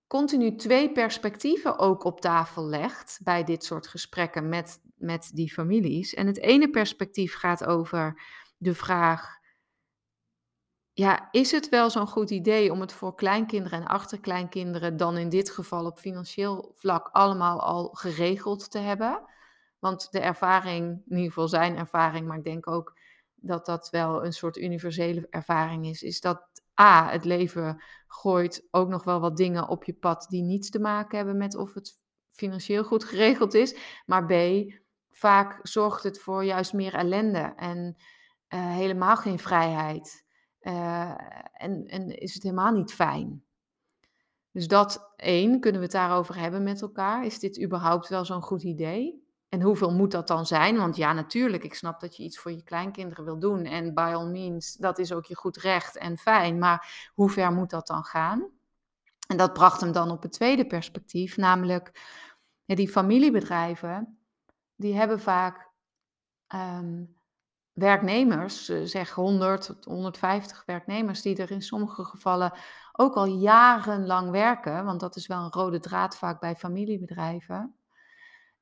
continu 0.08 0.56
twee 0.56 0.91
perspectieven 0.91 1.80
ook 1.80 2.04
op 2.04 2.21
tafel 2.21 2.65
legt 2.65 3.19
bij 3.23 3.43
dit 3.43 3.63
soort 3.63 3.88
gesprekken 3.88 4.49
met, 4.49 4.80
met 4.95 5.31
die 5.34 5.53
families. 5.53 6.13
En 6.13 6.27
het 6.27 6.39
ene 6.39 6.69
perspectief 6.69 7.36
gaat 7.36 7.65
over 7.65 8.21
de 8.58 8.73
vraag: 8.73 9.38
ja, 10.93 11.27
is 11.31 11.51
het 11.51 11.69
wel 11.69 11.89
zo'n 11.89 12.08
goed 12.08 12.29
idee 12.29 12.71
om 12.71 12.81
het 12.81 12.93
voor 12.93 13.15
kleinkinderen 13.15 13.79
en 13.81 13.88
achterkleinkinderen 13.88 14.97
dan 14.97 15.17
in 15.17 15.29
dit 15.29 15.49
geval 15.49 15.86
op 15.86 15.99
financieel 15.99 16.73
vlak 16.75 17.10
allemaal 17.12 17.62
al 17.62 17.88
geregeld 17.88 18.71
te 18.71 18.79
hebben? 18.79 19.23
Want 19.79 20.12
de 20.12 20.19
ervaring, 20.19 20.86
in 20.86 21.15
ieder 21.15 21.31
geval 21.31 21.47
zijn 21.47 21.77
ervaring, 21.77 22.27
maar 22.27 22.38
ik 22.38 22.43
denk 22.43 22.67
ook 22.67 22.97
dat 23.36 23.65
dat 23.65 23.89
wel 23.89 24.25
een 24.25 24.34
soort 24.34 24.58
universele 24.58 25.27
ervaring 25.29 25.86
is, 25.86 26.03
is 26.03 26.21
dat 26.21 26.47
A, 26.81 27.10
het 27.10 27.25
leven 27.25 27.84
gooit 28.08 28.67
ook 28.71 28.89
nog 28.89 29.03
wel 29.03 29.19
wat 29.19 29.38
dingen 29.38 29.67
op 29.67 29.84
je 29.84 29.93
pad 29.93 30.25
die 30.29 30.43
niets 30.43 30.69
te 30.69 30.79
maken 30.79 31.17
hebben 31.17 31.38
met 31.38 31.55
of 31.55 31.73
het 31.73 31.97
financieel 32.29 32.84
goed 32.84 33.03
geregeld 33.03 33.53
is. 33.53 33.75
Maar 34.05 34.25
B, 34.25 34.31
vaak 35.15 35.60
zorgt 35.63 36.04
het 36.04 36.19
voor 36.19 36.43
juist 36.43 36.73
meer 36.73 36.93
ellende 36.93 37.54
en 37.56 37.95
uh, 38.49 38.71
helemaal 38.71 39.15
geen 39.15 39.39
vrijheid. 39.39 40.25
Uh, 40.62 41.15
en, 41.54 41.86
en 41.86 42.17
is 42.17 42.34
het 42.34 42.43
helemaal 42.43 42.71
niet 42.71 42.93
fijn. 42.93 43.43
Dus 44.51 44.67
dat 44.67 45.13
één, 45.15 45.60
kunnen 45.60 45.80
we 45.80 45.86
het 45.86 45.95
daarover 45.95 46.39
hebben 46.39 46.63
met 46.63 46.82
elkaar? 46.82 47.25
Is 47.25 47.39
dit 47.39 47.62
überhaupt 47.62 48.08
wel 48.08 48.25
zo'n 48.25 48.41
goed 48.41 48.63
idee? 48.63 49.23
En 49.49 49.62
hoeveel 49.62 49.91
moet 49.91 50.12
dat 50.12 50.28
dan 50.28 50.45
zijn? 50.45 50.78
Want 50.78 50.95
ja, 50.95 51.13
natuurlijk, 51.13 51.63
ik 51.63 51.73
snap 51.73 51.99
dat 51.99 52.15
je 52.17 52.23
iets 52.23 52.39
voor 52.39 52.51
je 52.51 52.63
kleinkinderen 52.63 53.25
wil 53.25 53.39
doen. 53.39 53.65
En 53.65 53.93
by 53.93 54.12
all 54.15 54.28
means, 54.28 54.73
dat 54.73 54.99
is 54.99 55.13
ook 55.13 55.25
je 55.25 55.36
goed 55.36 55.58
recht 55.58 55.97
en 55.97 56.17
fijn. 56.17 56.60
Maar 56.60 57.12
hoe 57.13 57.30
ver 57.30 57.51
moet 57.51 57.69
dat 57.69 57.88
dan 57.88 58.04
gaan? 58.04 58.49
En 59.28 59.38
dat 59.38 59.54
bracht 59.54 59.82
hem 59.82 59.91
dan 59.91 60.12
op 60.12 60.21
het 60.21 60.32
tweede 60.32 60.67
perspectief, 60.67 61.38
namelijk 61.38 61.91
die 62.65 62.89
familiebedrijven, 62.89 64.19
die 64.75 64.95
hebben 64.95 65.19
vaak 65.19 65.69
um, 66.53 67.15
werknemers, 67.73 68.65
zeg 68.65 69.13
100 69.13 69.65
tot 69.65 69.85
150 69.85 70.63
werknemers, 70.65 71.21
die 71.21 71.38
er 71.38 71.51
in 71.51 71.61
sommige 71.61 72.03
gevallen 72.03 72.53
ook 72.91 73.15
al 73.15 73.25
jarenlang 73.25 74.29
werken, 74.31 74.85
want 74.85 74.99
dat 74.99 75.15
is 75.15 75.27
wel 75.27 75.43
een 75.43 75.51
rode 75.51 75.79
draad 75.79 76.17
vaak 76.17 76.39
bij 76.39 76.55
familiebedrijven. 76.55 77.75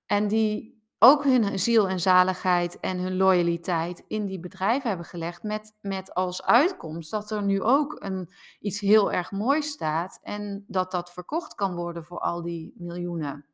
En 0.06 0.28
die 0.28 0.82
ook 1.00 1.24
hun 1.24 1.60
ziel 1.60 1.90
en 1.90 2.00
zaligheid 2.00 2.80
en 2.80 3.00
hun 3.00 3.16
loyaliteit 3.16 4.04
in 4.08 4.26
die 4.26 4.40
bedrijven 4.40 4.88
hebben 4.88 5.06
gelegd. 5.06 5.44
Met, 5.44 5.78
met 5.82 6.14
als 6.14 6.44
uitkomst 6.44 7.12
dat 7.12 7.32
er 7.32 7.44
nu 7.44 7.62
ook 7.62 7.96
een, 8.00 8.30
iets 8.60 8.80
heel 8.80 9.12
erg 9.12 9.32
moois 9.32 9.68
staat. 9.68 10.20
En 10.22 10.66
dat 10.68 10.92
dat 10.92 11.14
verkocht 11.14 11.56
kan 11.56 11.76
worden 11.76 12.04
voor 12.04 12.20
al 12.20 12.42
die 12.42 12.74
miljoenen. 12.78 13.46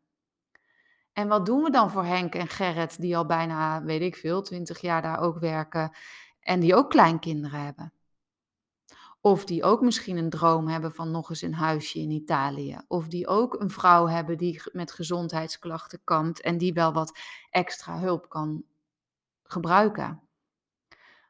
En 1.20 1.28
wat 1.28 1.46
doen 1.46 1.64
we 1.64 1.70
dan 1.70 1.90
voor 1.90 2.04
Henk 2.04 2.36
en 2.36 2.48
Gerrit, 2.48 3.02
die 3.02 3.18
al 3.18 3.26
bijna, 3.26 3.84
weet 3.84 4.02
ik 4.02 4.16
veel, 4.16 4.42
twintig 4.42 4.82
jaar 4.82 5.02
daar 5.02 5.20
ook 5.20 5.40
werken. 5.40 5.92
En 6.40 6.60
die 6.60 6.76
ook 6.76 6.90
kleinkinderen 6.90 7.60
hebben? 7.60 7.94
Of 9.22 9.46
die 9.46 9.64
ook 9.64 9.82
misschien 9.82 10.18
een 10.18 10.30
droom 10.30 10.68
hebben 10.68 10.94
van 10.94 11.12
nog 11.12 11.30
eens 11.30 11.42
een 11.42 11.54
huisje 11.54 12.00
in 12.00 12.12
Italië. 12.12 12.82
Of 12.88 13.08
die 13.08 13.28
ook 13.28 13.60
een 13.60 13.70
vrouw 13.70 14.08
hebben 14.08 14.38
die 14.38 14.62
met 14.72 14.92
gezondheidsklachten 14.92 16.02
kampt 16.04 16.42
en 16.42 16.58
die 16.58 16.74
wel 16.74 16.94
wat 16.94 17.18
extra 17.50 18.00
hulp 18.00 18.30
kan 18.30 18.64
gebruiken. 19.44 20.22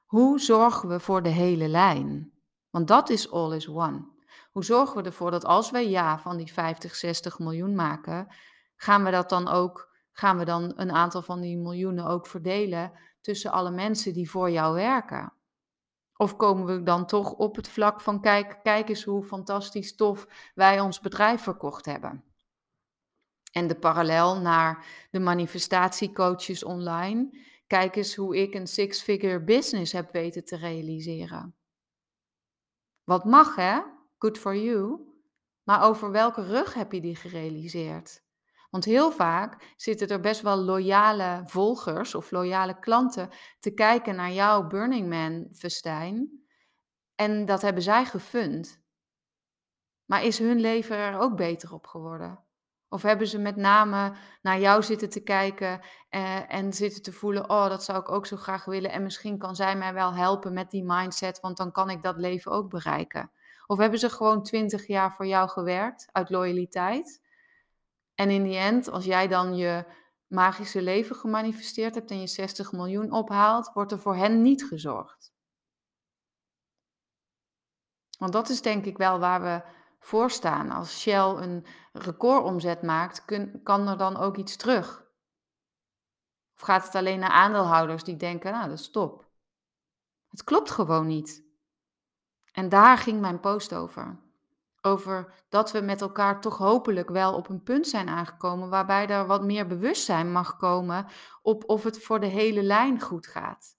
Hoe 0.06 0.40
zorgen 0.40 0.90
we 0.90 1.00
voor 1.00 1.24
de 1.24 1.30
hele 1.30 1.68
lijn? 1.68 2.32
Want 2.70 2.88
dat 2.88 3.10
is 3.10 3.32
all 3.32 3.56
is 3.56 3.68
one. 3.68 4.08
Hoe 4.52 4.64
zorgen 4.64 4.98
we 4.98 5.04
ervoor 5.04 5.32
dat 5.32 5.46
als 5.46 5.72
wij 5.72 5.90
ja 5.90 6.20
van 6.20 6.38
die 6.38 6.54
50, 6.54 6.96
60 6.96 7.40
miljoen 7.40 7.76
maken, 7.76 8.28
gaan 8.82 9.04
we 9.04 9.12
dat 9.12 9.30
dan 9.30 9.48
ook, 9.48 9.96
gaan 10.12 10.38
we 10.38 10.46
dan 10.46 10.74
een 10.76 10.92
aantal 10.92 11.22
van 11.22 11.42
die 11.42 11.58
miljoenen 11.58 12.06
ook 12.06 12.28
verdelen 12.28 12.92
tussen 13.22 13.52
alle 13.52 13.72
mensen 13.72 14.14
die 14.14 14.30
voor 14.30 14.52
jou 14.52 14.74
werken? 14.74 15.34
Of 16.16 16.36
komen 16.36 16.66
we 16.66 16.84
dan 16.84 17.06
toch 17.06 17.32
op 17.32 17.56
het 17.56 17.70
vlak 17.70 18.02
van 18.02 18.22
kijk, 18.22 18.60
kijk 18.64 18.90
eens 18.90 19.04
hoe 19.04 19.24
fantastisch 19.24 19.96
tof 19.96 20.28
wij 20.56 20.80
ons 20.80 21.00
bedrijf 21.00 21.42
verkocht 21.42 21.86
hebben. 21.86 22.24
En 23.52 23.68
de 23.68 23.76
parallel 23.76 24.40
naar 24.40 24.86
de 25.12 25.20
manifestatiecoaches 25.20 26.64
online. 26.64 27.38
Kijk 27.68 27.96
eens 27.96 28.16
hoe 28.16 28.38
ik 28.38 28.54
een 28.54 28.68
six-figure 28.68 29.44
business 29.44 29.92
heb 29.92 30.12
weten 30.12 30.46
te 30.46 30.56
realiseren. 30.56 31.56
Wat 33.04 33.26
mag 33.26 33.56
hè? 33.56 33.80
Good 34.18 34.38
for 34.38 34.56
you. 34.56 35.00
Maar 35.64 35.84
over 35.84 36.12
welke 36.12 36.44
rug 36.44 36.74
heb 36.74 36.92
je 36.92 37.02
die 37.02 37.16
gerealiseerd? 37.16 38.28
Want 38.70 38.86
heel 38.86 39.12
vaak 39.12 39.74
zitten 39.76 40.08
er 40.08 40.20
best 40.20 40.42
wel 40.42 40.58
loyale 40.58 41.42
volgers 41.46 42.16
of 42.16 42.32
loyale 42.32 42.80
klanten 42.80 43.30
te 43.60 43.74
kijken 43.74 44.16
naar 44.16 44.32
jouw 44.32 44.68
Burning 44.68 45.10
Man 45.10 45.48
festijn. 45.52 46.44
En 47.16 47.46
dat 47.46 47.62
hebben 47.62 47.84
zij 47.84 48.06
gefund. 48.06 48.82
Maar 50.06 50.24
is 50.24 50.40
hun 50.40 50.60
leven 50.60 50.98
er 50.98 51.20
ook 51.20 51.36
beter 51.36 51.74
op 51.74 51.88
geworden? 51.88 52.44
Of 52.90 53.02
hebben 53.02 53.28
ze 53.28 53.38
met 53.40 53.56
name 53.56 54.14
naar 54.42 54.60
jou 54.60 54.84
zitten 54.84 55.10
te 55.10 55.24
kijken 55.24 55.82
eh, 56.10 56.54
en 56.54 56.74
zitten 56.74 57.02
te 57.02 57.12
voelen, 57.12 57.50
oh, 57.50 57.70
dat 57.70 57.84
zou 57.84 58.00
ik 58.00 58.12
ook 58.12 58.26
zo 58.26 58.36
graag 58.36 58.66
willen. 58.66 58.92
En 58.92 59.04
misschien 59.04 59.38
kan 59.38 59.56
zij 59.56 59.76
mij 59.76 59.94
wel 59.94 60.14
helpen 60.14 60.54
met 60.54 60.72
die 60.72 60.84
mindset, 60.84 61.40
want 61.40 61.58
dan 61.58 61.72
kan 61.72 61.90
ik 61.90 62.02
dat 62.02 62.18
leven 62.18 62.52
ook 62.52 62.70
bereiken. 62.70 63.32
Of 63.68 63.78
hebben 63.78 64.00
ze 64.00 64.10
gewoon 64.10 64.44
twintig 64.44 64.88
jaar 64.88 65.14
voor 65.14 65.28
jou 65.28 65.50
gewerkt 65.50 66.08
uit 66.12 66.30
loyaliteit? 66.30 67.22
En 68.20 68.30
in 68.30 68.44
die 68.44 68.58
end, 68.58 68.90
als 68.90 69.06
jij 69.06 69.28
dan 69.28 69.56
je 69.56 69.86
magische 70.28 70.82
leven 70.82 71.16
gemanifesteerd 71.16 71.96
hebt 71.96 72.12
en 72.12 72.20
je 72.20 72.28
60 72.28 72.72
miljoen 72.72 73.12
ophaalt, 73.12 73.72
wordt 73.74 73.92
er 73.92 74.00
voor 74.00 74.16
hen 74.16 74.42
niet 74.42 74.64
gezorgd. 74.64 75.34
Want 78.18 78.34
dat 78.34 78.50
is 78.50 78.62
denk 78.62 78.86
ik 78.86 78.98
wel 78.98 79.20
waar 79.20 79.42
we 79.42 79.62
voor 80.00 80.32
staan. 80.32 80.70
Als 80.72 81.00
Shell 81.00 81.36
een 81.36 81.66
recordomzet 81.92 82.82
maakt, 82.82 83.26
kan 83.64 83.88
er 83.88 83.98
dan 83.98 84.18
ook 84.18 84.38
iets 84.38 84.56
terug? 84.56 85.06
Of 86.56 86.62
gaat 86.62 86.86
het 86.86 86.96
alleen 86.96 87.20
naar 87.20 87.30
aandeelhouders 87.30 88.04
die 88.04 88.18
denken, 88.18 88.52
nou 88.52 88.70
dat 88.70 88.80
is 88.80 88.92
top. 88.92 89.30
Het 90.28 90.44
klopt 90.44 90.72
gewoon 90.72 91.08
niet. 91.08 91.44
En 92.52 92.70
daar 92.70 92.98
ging 92.98 93.22
mijn 93.22 93.40
post 93.40 93.74
over. 93.74 94.29
Over 94.82 95.34
dat 95.50 95.72
we 95.72 95.82
met 95.82 96.02
elkaar 96.02 96.42
toch 96.42 96.58
hopelijk 96.58 97.10
wel 97.10 97.34
op 97.34 97.50
een 97.50 97.64
punt 97.64 97.88
zijn 97.88 98.10
aangekomen 98.10 98.70
waarbij 98.70 99.08
er 99.08 99.28
wat 99.28 99.44
meer 99.44 99.68
bewustzijn 99.68 100.32
mag 100.32 100.58
komen 100.58 101.06
op 101.42 101.70
of 101.70 101.84
het 101.84 102.04
voor 102.04 102.20
de 102.20 102.28
hele 102.28 102.64
lijn 102.64 103.02
goed 103.02 103.28
gaat. 103.28 103.78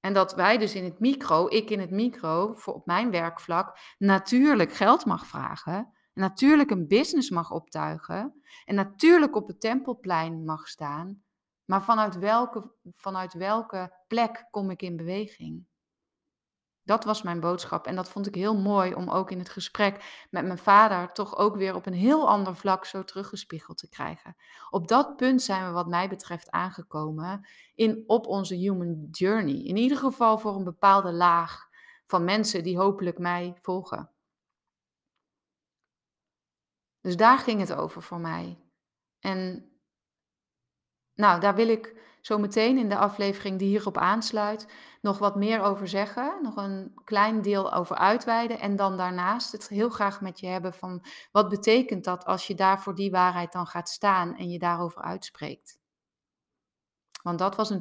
En 0.00 0.12
dat 0.12 0.34
wij 0.34 0.58
dus 0.58 0.74
in 0.74 0.84
het 0.84 1.00
micro, 1.00 1.46
ik 1.48 1.70
in 1.70 1.80
het 1.80 1.90
micro, 1.90 2.54
voor 2.54 2.74
op 2.74 2.86
mijn 2.86 3.10
werkvlak, 3.10 3.78
natuurlijk 3.98 4.72
geld 4.72 5.04
mag 5.04 5.26
vragen. 5.26 5.92
Natuurlijk 6.14 6.70
een 6.70 6.86
business 6.86 7.30
mag 7.30 7.50
optuigen. 7.50 8.42
En 8.64 8.74
natuurlijk 8.74 9.36
op 9.36 9.48
het 9.48 9.60
tempelplein 9.60 10.44
mag 10.44 10.68
staan. 10.68 11.22
Maar 11.64 11.82
vanuit 11.82 12.18
welke, 12.18 12.72
vanuit 12.92 13.32
welke 13.32 14.04
plek 14.06 14.46
kom 14.50 14.70
ik 14.70 14.82
in 14.82 14.96
beweging? 14.96 15.66
Dat 16.90 17.04
was 17.04 17.22
mijn 17.22 17.40
boodschap. 17.40 17.86
En 17.86 17.96
dat 17.96 18.10
vond 18.10 18.26
ik 18.26 18.34
heel 18.34 18.56
mooi 18.56 18.94
om 18.94 19.10
ook 19.10 19.30
in 19.30 19.38
het 19.38 19.48
gesprek 19.48 20.26
met 20.30 20.44
mijn 20.44 20.58
vader 20.58 21.12
toch 21.12 21.36
ook 21.36 21.56
weer 21.56 21.74
op 21.74 21.86
een 21.86 21.92
heel 21.92 22.28
ander 22.28 22.56
vlak 22.56 22.84
zo 22.84 23.04
teruggespiegeld 23.04 23.78
te 23.78 23.88
krijgen. 23.88 24.36
Op 24.70 24.88
dat 24.88 25.16
punt 25.16 25.42
zijn 25.42 25.66
we 25.66 25.72
wat 25.72 25.86
mij 25.86 26.08
betreft 26.08 26.50
aangekomen 26.50 27.46
in, 27.74 28.04
op 28.06 28.26
onze 28.26 28.54
human 28.54 29.08
journey. 29.10 29.64
In 29.64 29.76
ieder 29.76 29.98
geval 29.98 30.38
voor 30.38 30.54
een 30.54 30.64
bepaalde 30.64 31.12
laag 31.12 31.68
van 32.06 32.24
mensen 32.24 32.62
die 32.62 32.78
hopelijk 32.78 33.18
mij 33.18 33.58
volgen. 33.62 34.10
Dus 37.00 37.16
daar 37.16 37.38
ging 37.38 37.60
het 37.60 37.72
over 37.72 38.02
voor 38.02 38.20
mij. 38.20 38.58
En 39.20 39.70
nou, 41.14 41.40
daar 41.40 41.54
wil 41.54 41.68
ik 41.68 42.09
zo 42.20 42.38
meteen 42.38 42.78
in 42.78 42.88
de 42.88 42.96
aflevering 42.96 43.58
die 43.58 43.68
hierop 43.68 43.98
aansluit 43.98 44.66
nog 45.00 45.18
wat 45.18 45.36
meer 45.36 45.62
over 45.62 45.88
zeggen. 45.88 46.38
Nog 46.42 46.56
een 46.56 46.94
klein 47.04 47.42
deel 47.42 47.72
over 47.72 47.96
uitweiden. 47.96 48.58
En 48.58 48.76
dan 48.76 48.96
daarnaast 48.96 49.52
het 49.52 49.68
heel 49.68 49.90
graag 49.90 50.20
met 50.20 50.40
je 50.40 50.46
hebben 50.46 50.74
van 50.74 51.04
wat 51.32 51.48
betekent 51.48 52.04
dat 52.04 52.24
als 52.24 52.46
je 52.46 52.54
daar 52.54 52.80
voor 52.80 52.94
die 52.94 53.10
waarheid 53.10 53.52
dan 53.52 53.66
gaat 53.66 53.88
staan 53.88 54.36
en 54.36 54.50
je 54.50 54.58
daarover 54.58 55.02
uitspreekt. 55.02 55.78
Want 57.22 57.38
dat 57.38 57.56
was 57.56 57.70
een 57.70 57.78